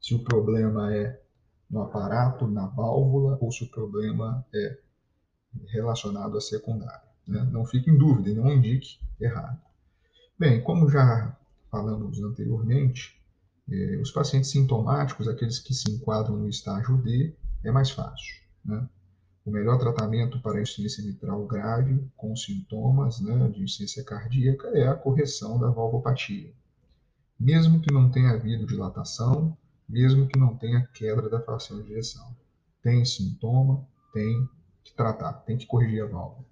[0.00, 1.22] Se o problema é
[1.70, 4.78] no aparato, na válvula, ou se o problema é
[5.68, 7.08] relacionado à secundária.
[7.28, 7.48] Né?
[7.52, 9.60] Não fique em dúvida e não indique errado.
[10.36, 11.36] Bem, como já
[11.70, 13.22] falamos anteriormente,
[13.70, 18.34] eh, os pacientes sintomáticos, aqueles que se enquadram no estágio D, é mais fácil.
[18.64, 18.88] Né?
[19.48, 24.86] O melhor tratamento para a insuficiência mitral grave com sintomas né, de insuficiência cardíaca é
[24.86, 26.52] a correção da valvopatia.
[27.40, 29.56] Mesmo que não tenha havido dilatação,
[29.88, 32.36] mesmo que não tenha quebra da fração de ejeção.
[32.82, 34.46] Tem sintoma, tem
[34.84, 36.44] que tratar, tem que corrigir a válvula.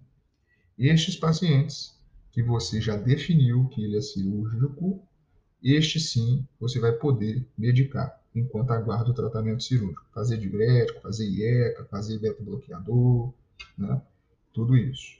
[0.78, 2.00] Estes pacientes
[2.32, 5.06] que você já definiu que ele é cirúrgico,
[5.62, 10.04] este sim você vai poder medicar enquanto aguarda o tratamento cirúrgico.
[10.12, 13.32] Fazer diurético, fazer IECA, fazer beta-bloqueador,
[13.76, 14.00] né?
[14.52, 15.16] tudo isso.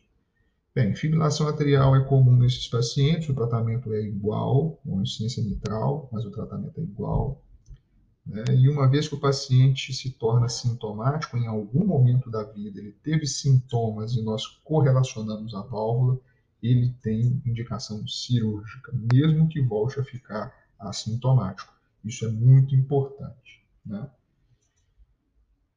[0.75, 6.25] Bem, fibrilação arterial é comum nesses pacientes, o tratamento é igual, com insuficiência mitral, mas
[6.27, 7.41] o tratamento é igual.
[8.27, 8.45] Né?
[8.51, 12.93] E uma vez que o paciente se torna sintomático, em algum momento da vida ele
[13.03, 16.19] teve sintomas e nós correlacionamos a válvula,
[16.63, 21.76] ele tem indicação cirúrgica, mesmo que volte a ficar assintomático.
[22.07, 23.67] Isso é muito importante.
[23.85, 24.09] Né?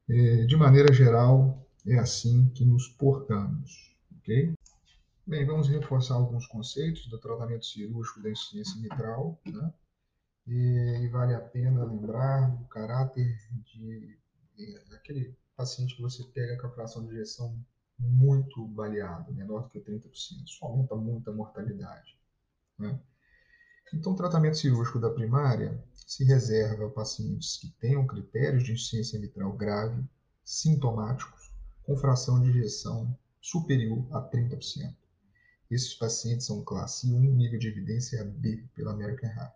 [0.08, 3.96] É, de maneira geral, é assim que nos portamos.
[4.18, 4.54] ok?
[5.26, 9.40] Bem, vamos reforçar alguns conceitos do tratamento cirúrgico da insuficiência mitral.
[9.46, 9.74] Né?
[10.48, 14.18] E, vale a pena lembrar o caráter de,
[14.56, 17.60] de aquele paciente que você pega com a fração de injeção
[17.98, 20.10] muito baleado, menor do que 30%.
[20.46, 22.18] Isso aumenta muito a mortalidade.
[22.78, 23.00] Né?
[23.94, 29.20] Então, o tratamento cirúrgico da primária se reserva a pacientes que tenham critérios de insuficiência
[29.20, 30.04] mitral grave,
[30.44, 31.52] sintomáticos,
[31.84, 34.96] com fração de injeção superior a 30%.
[35.72, 39.56] Esses pacientes são classe 1, nível de evidência B, pela American Heart.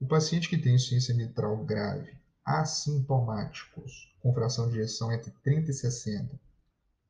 [0.00, 5.74] O paciente que tem insuficiência mitral grave, assintomáticos, com fração de injeção entre 30 e
[5.74, 6.40] 60,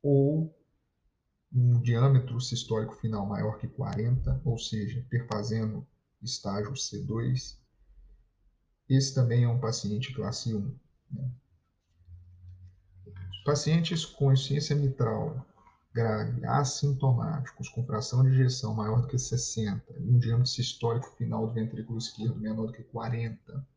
[0.01, 0.53] ou
[1.53, 5.85] um diâmetro sistólico final maior que 40, ou seja, perfazendo
[6.21, 7.57] estágio C2.
[8.87, 10.75] Esse também é um paciente classe 1.
[11.11, 11.31] Né?
[13.45, 15.45] Pacientes com insuficiência mitral
[15.93, 21.47] grave, assintomáticos, com fração de ejeção maior do que 60 e um diâmetro sistólico final
[21.47, 23.67] do ventrículo esquerdo menor do que 40,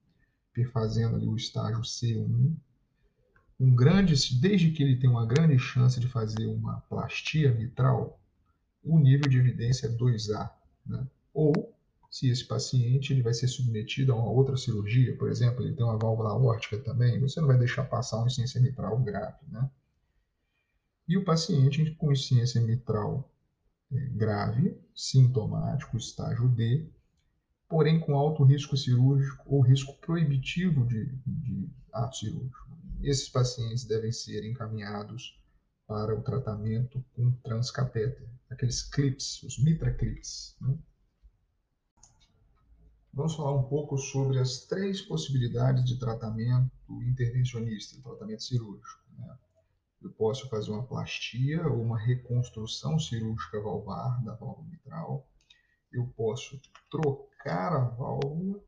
[0.52, 2.54] perfazendo ali o estágio C1,
[3.62, 8.20] um grande, desde que ele tem uma grande chance de fazer uma plastia mitral,
[8.82, 10.50] o nível de evidência é 2A.
[10.84, 11.06] Né?
[11.32, 11.72] Ou,
[12.10, 15.86] se esse paciente ele vai ser submetido a uma outra cirurgia, por exemplo, ele tem
[15.86, 19.46] uma válvula aórtica também, você não vai deixar passar uma insuficiência mitral grave.
[19.46, 19.70] Né?
[21.06, 23.30] E o paciente com insuficiência mitral
[23.92, 26.84] é, grave, sintomático, estágio D,
[27.72, 32.62] porém com alto risco cirúrgico ou risco proibitivo de, de ato cirúrgico
[33.02, 35.36] esses pacientes devem ser encaminhados
[35.86, 40.56] para o tratamento com transcatéter, aqueles clips, os mitra clips.
[40.60, 40.78] Né?
[43.12, 46.70] Vamos falar um pouco sobre as três possibilidades de tratamento
[47.02, 49.02] intervencionista, tratamento cirúrgico.
[49.18, 49.36] Né?
[50.00, 55.28] Eu posso fazer uma plastia ou uma reconstrução cirúrgica valvar da válvula mitral.
[55.92, 56.58] Eu posso
[56.90, 58.60] trocar a válvula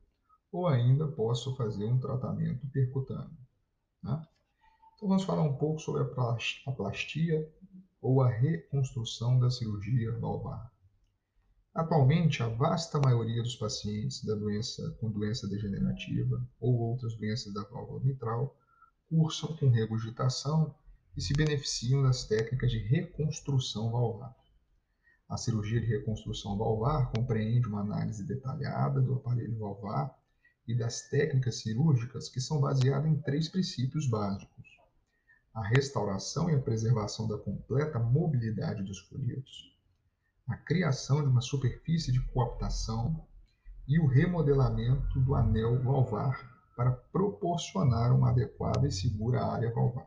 [0.52, 3.36] ou ainda posso fazer um tratamento percutâneo.
[4.02, 4.26] Né?
[4.94, 7.52] Então vamos falar um pouco sobre a plastia
[8.00, 10.72] ou a reconstrução da cirurgia valvar.
[11.74, 17.64] Atualmente, a vasta maioria dos pacientes da doença, com doença degenerativa ou outras doenças da
[17.64, 18.56] válvula mitral
[19.08, 20.74] cursam com regurgitação
[21.16, 24.36] e se beneficiam das técnicas de reconstrução valvar.
[25.34, 30.16] A cirurgia de reconstrução valvar compreende uma análise detalhada do aparelho valvar
[30.64, 34.78] e das técnicas cirúrgicas que são baseadas em três princípios básicos:
[35.52, 39.76] a restauração e a preservação da completa mobilidade dos folhetos,
[40.46, 43.26] a criação de uma superfície de coaptação
[43.88, 50.06] e o remodelamento do anel valvar para proporcionar uma adequada e segura área valvar.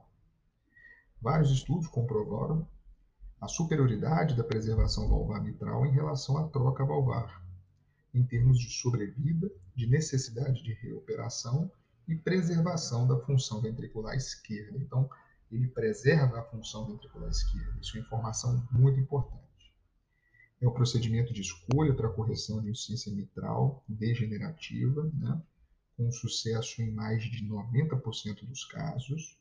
[1.22, 2.66] Vários estudos comprovaram
[3.40, 7.44] a superioridade da preservação valvar mitral em relação à troca valvar,
[8.14, 11.72] em termos de sobrevida, de necessidade de reoperação
[12.08, 14.78] e preservação da função ventricular esquerda.
[14.78, 15.10] Então,
[15.52, 17.80] ele preserva a função ventricular esquerda.
[17.80, 19.46] Isso é informação muito importante.
[20.60, 25.40] É o procedimento de escolha para correção de insuficiência mitral degenerativa, né?
[25.96, 29.38] com sucesso em mais de 90% dos casos.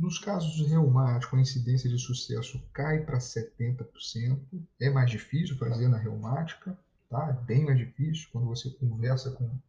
[0.00, 4.40] Nos casos reumáticos, a incidência de sucesso cai para 70%.
[4.80, 6.76] É mais difícil fazer na reumática,
[7.10, 7.28] tá?
[7.28, 9.60] É bem mais difícil quando você conversa com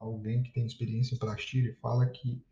[0.00, 2.44] alguém que tem experiência em plastilha e fala que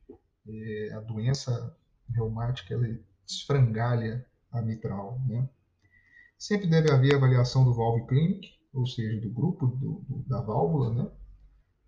[0.49, 1.77] é, a doença
[2.15, 2.97] reumática ela
[3.27, 5.49] esfrangalha a mitral, né?
[6.39, 10.95] Sempre deve haver avaliação do valve clinic, ou seja, do grupo do, do, da válvula,
[10.95, 11.11] né?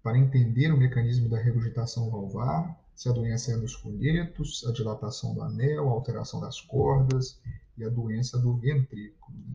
[0.03, 5.33] Para entender o mecanismo da regurgitação valvar, se a doença é nos folhetos, a dilatação
[5.33, 7.41] do anel, a alteração das cordas
[7.77, 9.39] e a doença do ventrículo.
[9.39, 9.55] Né?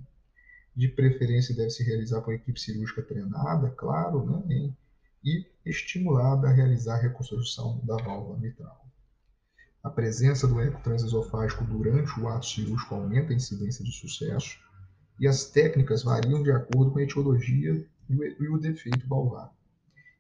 [0.74, 4.74] De preferência deve se realizar por equipe cirúrgica treinada, claro, né?
[5.22, 8.90] e estimulada a realizar a reconstrução da válvula mitral.
[9.84, 14.58] A presença do eco transesofágico durante o ato cirúrgico aumenta a incidência de sucesso
[15.20, 19.54] e as técnicas variam de acordo com a etiologia e o defeito valvar.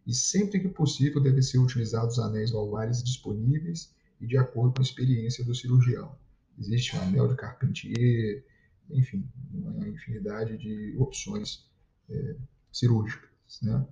[0.05, 4.83] E sempre que possível devem ser utilizados anéis valvares disponíveis e de acordo com a
[4.83, 6.15] experiência do cirurgião.
[6.59, 8.43] Existe o anel de Carpentier,
[8.89, 11.65] enfim, uma infinidade de opções
[12.09, 12.35] é,
[12.71, 13.29] cirúrgicas.
[13.61, 13.85] Né?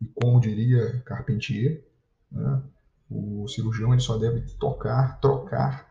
[0.00, 1.84] E como diria Carpentier,
[2.30, 2.62] né,
[3.10, 5.88] o cirurgião ele só deve tocar, trocar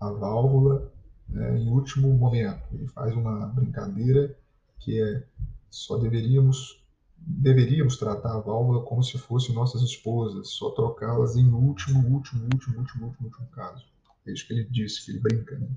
[0.00, 0.92] a válvula
[1.28, 2.62] né, em último momento.
[2.72, 4.36] Ele faz uma brincadeira
[4.78, 5.22] que é
[5.68, 6.79] só deveríamos
[7.20, 12.78] deveríamos tratar a válvula como se fossem nossas esposas, só trocá-las em último, último, último,
[12.78, 13.84] último, último, último caso.
[14.26, 15.68] É isso que ele disse, que ele brinca, né?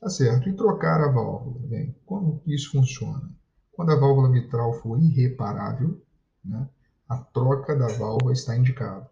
[0.00, 0.48] Tá certo.
[0.48, 3.30] E trocar a válvula, bem, como isso funciona?
[3.72, 6.00] Quando a válvula mitral for irreparável,
[6.44, 6.68] né,
[7.08, 9.10] a troca da válvula está indicada.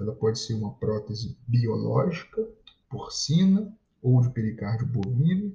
[0.00, 2.46] Ela pode ser uma prótese biológica,
[2.88, 5.54] porcina ou de pericárdio bovino,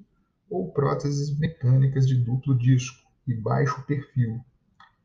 [0.49, 4.43] ou próteses mecânicas de duplo disco e baixo perfil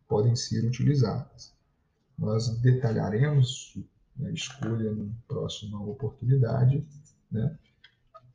[0.08, 1.52] podem ser utilizadas.
[2.18, 3.76] Nós detalharemos
[4.22, 6.86] a escolha em próxima oportunidade,
[7.30, 7.58] né?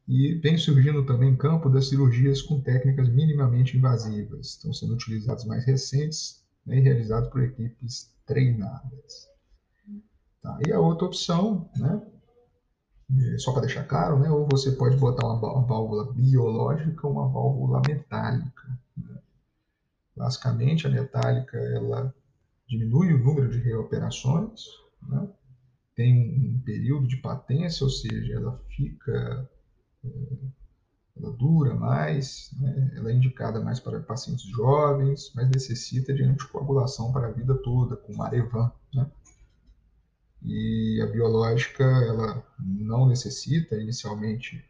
[0.07, 4.47] E vem surgindo também campo das cirurgias com técnicas minimamente invasivas.
[4.47, 9.29] Estão sendo utilizados mais recentes né, e realizados por equipes treinadas.
[10.41, 10.57] Tá?
[10.65, 12.01] E a outra opção, né,
[13.17, 17.27] é, só para deixar claro, né, ou você pode botar uma válvula biológica ou uma
[17.27, 18.79] válvula metálica.
[20.19, 22.13] Basicamente, a metálica ela
[22.67, 24.65] diminui o número de reoperações,
[25.07, 25.29] né?
[25.95, 26.13] tem
[26.57, 29.49] um período de patência, ou seja, ela fica,
[30.03, 30.09] é,
[31.15, 32.91] ela dura mais, né?
[32.97, 37.95] ela é indicada mais para pacientes jovens, mas necessita de anticoagulação para a vida toda,
[37.95, 38.69] com Marevan.
[38.93, 39.09] Né?
[40.43, 44.65] E a biológica, ela não necessita inicialmente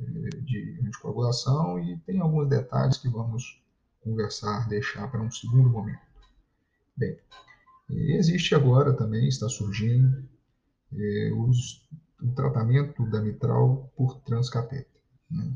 [0.00, 3.61] eh, de anticoagulação e tem alguns detalhes que vamos
[4.02, 6.02] conversar, deixar para um segundo momento.
[6.96, 7.18] Bem,
[7.90, 10.28] existe agora também, está surgindo,
[10.92, 11.88] eh, os,
[12.20, 15.00] o tratamento da mitral por transcatéter.
[15.30, 15.52] Né?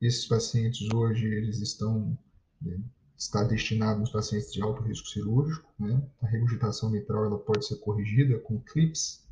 [0.00, 2.18] Esses pacientes hoje, eles estão
[2.66, 2.80] eh,
[3.22, 5.68] está destinado aos pacientes de alto risco cirúrgico.
[5.78, 6.02] Né?
[6.20, 9.24] A regurgitação mitral ela pode ser corrigida com clips,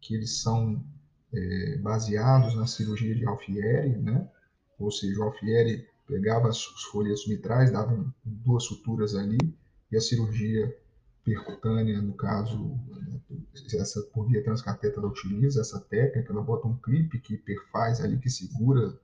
[0.00, 0.82] que eles são
[1.32, 4.28] é, baseados na cirurgia de Alfieri, né?
[4.78, 9.38] ou seja, o Alfieri pegava os folhetos mitrais, dava duas suturas ali,
[9.90, 10.76] e a cirurgia
[11.24, 12.78] percutânea, no caso,
[13.74, 18.18] essa por via transcateta, ela utiliza essa técnica, ela bota um clipe que perfaz ali,
[18.18, 18.98] que segura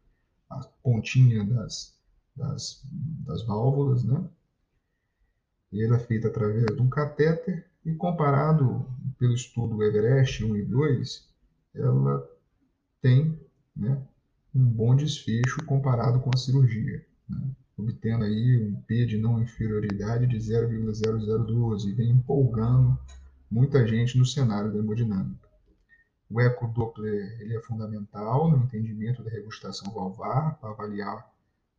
[0.50, 1.98] a pontinha das,
[2.36, 2.82] das,
[3.24, 4.28] das válvulas, né?
[5.72, 8.86] E ela é feita através de um catéter e comparado
[9.18, 11.28] pelo estudo Everest 1 e 2,
[11.74, 12.28] ela
[13.00, 13.40] tem
[13.74, 14.06] né,
[14.54, 17.50] um bom desfecho comparado com a cirurgia, né?
[17.76, 22.98] obtendo aí um P de não inferioridade de 0,0012 e vem empolgando
[23.50, 25.48] muita gente no cenário da hemodinâmica.
[26.28, 31.28] O ecodoppler ele é fundamental no entendimento da regurgitação valvar para avaliar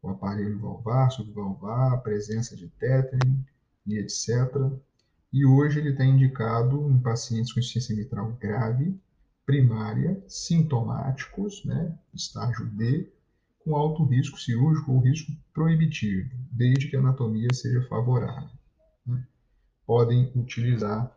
[0.01, 3.45] o aparelho valvar, subvalvar, a presença de tétano
[3.85, 4.27] e etc.
[5.31, 8.99] E hoje ele está indicado em pacientes com insuficiência mitral grave,
[9.45, 13.11] primária, sintomáticos, né, estágio D,
[13.63, 18.49] com alto risco cirúrgico ou risco proibitivo, desde que a anatomia seja favorável.
[19.05, 19.27] Né?
[19.85, 21.15] Podem utilizar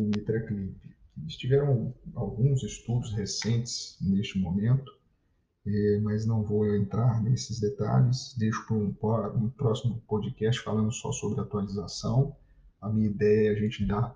[0.00, 0.94] o MitraClip.
[1.28, 4.92] Tiveram alguns estudos recentes neste momento
[5.66, 8.34] é, mas não vou entrar nesses detalhes.
[8.36, 12.36] Deixo para um, um, próximo podcast falando só sobre atualização.
[12.80, 14.14] A minha ideia é a gente dar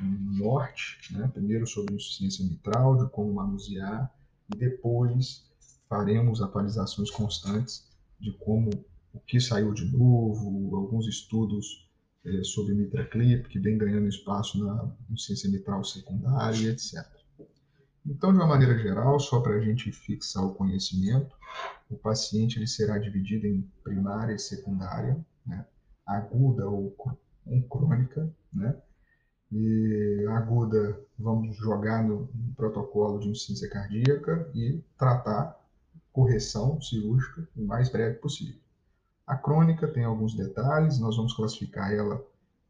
[0.00, 1.28] norte, né?
[1.32, 4.12] primeiro sobre insuficiência mitral, de como manusear,
[4.52, 5.44] e depois
[5.88, 7.86] faremos atualizações constantes
[8.18, 8.70] de como
[9.12, 11.88] o que saiu de novo, alguns estudos
[12.24, 17.06] eh, sobre MitraClip, que vem ganhando espaço na insuficiência mitral secundária, etc.
[18.06, 21.34] Então, de uma maneira geral, só para a gente fixar o conhecimento,
[21.88, 25.16] o paciente ele será dividido em primária e secundária,
[25.46, 25.64] né?
[26.06, 26.94] aguda ou,
[27.46, 28.76] ou crônica, né?
[29.56, 35.64] E aguda, vamos jogar no, no protocolo de insuficiência cardíaca e tratar
[36.12, 38.58] correção cirúrgica o mais breve possível.
[39.24, 42.20] A crônica tem alguns detalhes, nós vamos classificar ela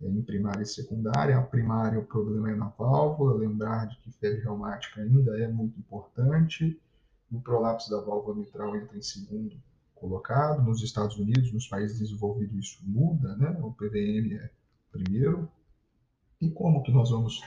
[0.02, 1.38] é, em primária e secundária.
[1.38, 5.78] A primária, o problema é na válvula, lembrar de que febre reumática ainda é muito
[5.78, 6.78] importante.
[7.32, 9.56] O prolapso da válvula mitral entra em segundo
[9.94, 10.62] colocado.
[10.62, 13.58] Nos Estados Unidos, nos países desenvolvidos, isso muda, né?
[13.62, 14.50] O PVM é
[14.92, 15.48] primeiro.
[16.44, 17.40] E como que nós vamos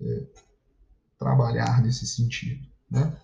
[0.00, 0.22] é,
[1.18, 3.16] trabalhar nesse sentido, né?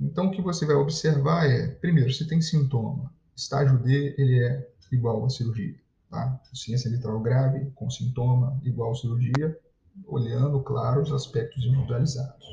[0.00, 3.10] Então, o que você vai observar é, primeiro, se tem sintoma.
[3.34, 5.74] Estágio D, ele é igual à cirurgia.
[6.10, 6.40] Tá?
[6.52, 9.58] Ciência mitral grave, com sintoma, igual à cirurgia,
[10.06, 12.46] olhando, claro, os aspectos individualizados.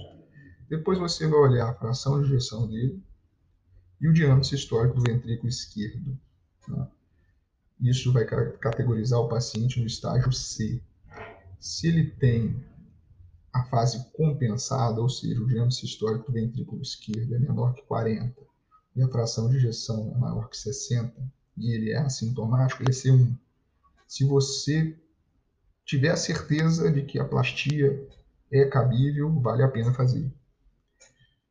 [0.70, 3.02] Depois você vai olhar a fração de ejeção dele
[4.00, 6.18] e o diâmetro histórico do ventrículo esquerdo.
[6.66, 6.90] Tá?
[7.82, 10.82] Isso vai categorizar o paciente no estágio C.
[11.64, 12.62] Se ele tem
[13.54, 18.36] a fase compensada, ou seja, o diâmetro histórico do ventrículo esquerdo é menor que 40
[18.98, 21.14] e a fração de ejeção é maior que 60
[21.56, 23.34] e ele é assintomático, ele é C1.
[24.06, 25.00] Se você
[25.86, 28.10] tiver a certeza de que a plastia
[28.52, 30.30] é cabível, vale a pena fazer.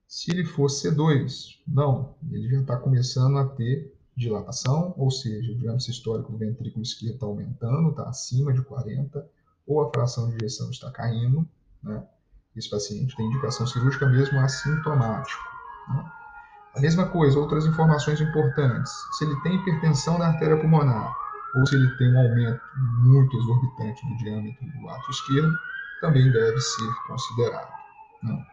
[0.07, 5.57] Se ele for C2, não, ele já está começando a ter dilatação, ou seja, o
[5.57, 9.27] diâmetro histórico do ventrículo esquerdo está aumentando, está acima de 40,
[9.67, 11.49] ou a fração de ejeção está caindo,
[11.83, 12.07] né?
[12.57, 15.43] Esse paciente tem indicação cirúrgica mesmo assintomático.
[15.89, 16.13] Né?
[16.77, 18.93] A mesma coisa, outras informações importantes.
[19.17, 21.15] Se ele tem hipertensão na artéria pulmonar,
[21.55, 22.61] ou se ele tem um aumento
[23.05, 25.53] muito exorbitante do diâmetro do ato esquerdo,
[26.01, 27.73] também deve ser considerado.
[28.23, 28.47] Né?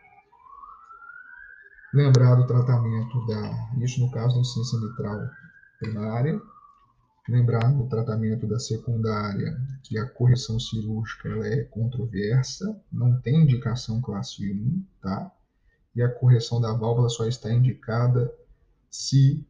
[1.94, 5.20] Lembrar do tratamento da, isso no caso da insuficiência mitral
[5.80, 6.42] primária,
[7.30, 14.02] Lembrar no tratamento da secundária que a correção cirúrgica ela é controversa, não tem indicação
[14.02, 15.32] classe 1, tá?
[15.96, 18.34] E a correção da válvula só está indicada
[18.90, 19.46] se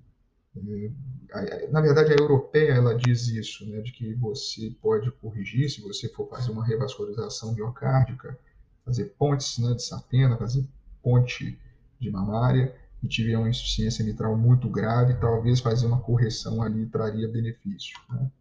[0.57, 5.81] eh, na verdade, a europeia ela diz isso, né, de que você pode corrigir se
[5.81, 8.37] você for fazer uma revascularização miocárdica,
[8.83, 10.65] fazer pontes né, de sapena, fazer
[11.03, 11.57] ponte
[11.99, 17.27] de mamária, e tiver uma insuficiência mitral muito grave, talvez fazer uma correção ali traria
[17.27, 17.97] benefício.
[18.09, 18.31] Né?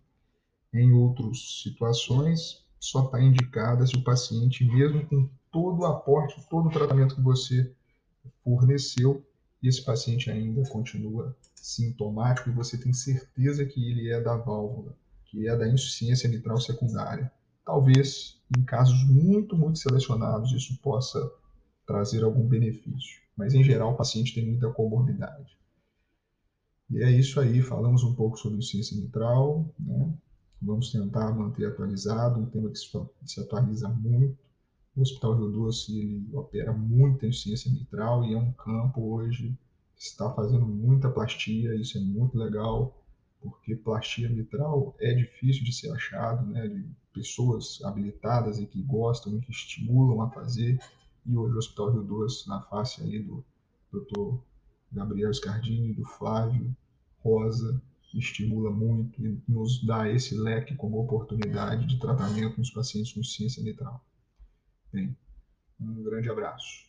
[0.74, 6.66] Em outras situações, só está indicada se o paciente, mesmo com todo o aporte, todo
[6.68, 7.72] o tratamento que você
[8.44, 9.24] forneceu,
[9.62, 15.48] esse paciente ainda continua sintomático e você tem certeza que ele é da válvula, que
[15.48, 17.30] é da insuficiência mitral secundária.
[17.64, 21.18] Talvez, em casos muito, muito selecionados, isso possa
[21.84, 25.56] trazer algum benefício mas em geral o paciente tem muita comorbidade.
[26.90, 30.12] E é isso aí, falamos um pouco sobre insuficiência mitral, né?
[30.60, 34.36] vamos tentar manter atualizado, um tema que se atualiza muito.
[34.96, 39.56] O Hospital Rio Doce ele opera muita insuficiência mitral e é um campo hoje
[39.94, 43.00] que está fazendo muita plastia, isso é muito legal,
[43.40, 49.36] porque plastia mitral é difícil de ser achado, né, de pessoas habilitadas e que gostam
[49.36, 50.80] e que estimulam a fazer
[51.28, 53.44] e hoje o Hospital Rio Doce, na face aí do
[53.92, 54.38] Dr.
[54.90, 56.74] Gabriel Scardini, do Flávio
[57.18, 57.80] Rosa,
[58.14, 63.62] estimula muito e nos dá esse leque como oportunidade de tratamento nos pacientes com ciência
[63.62, 64.02] mitral.
[64.90, 65.14] Bem,
[65.78, 66.88] um grande abraço.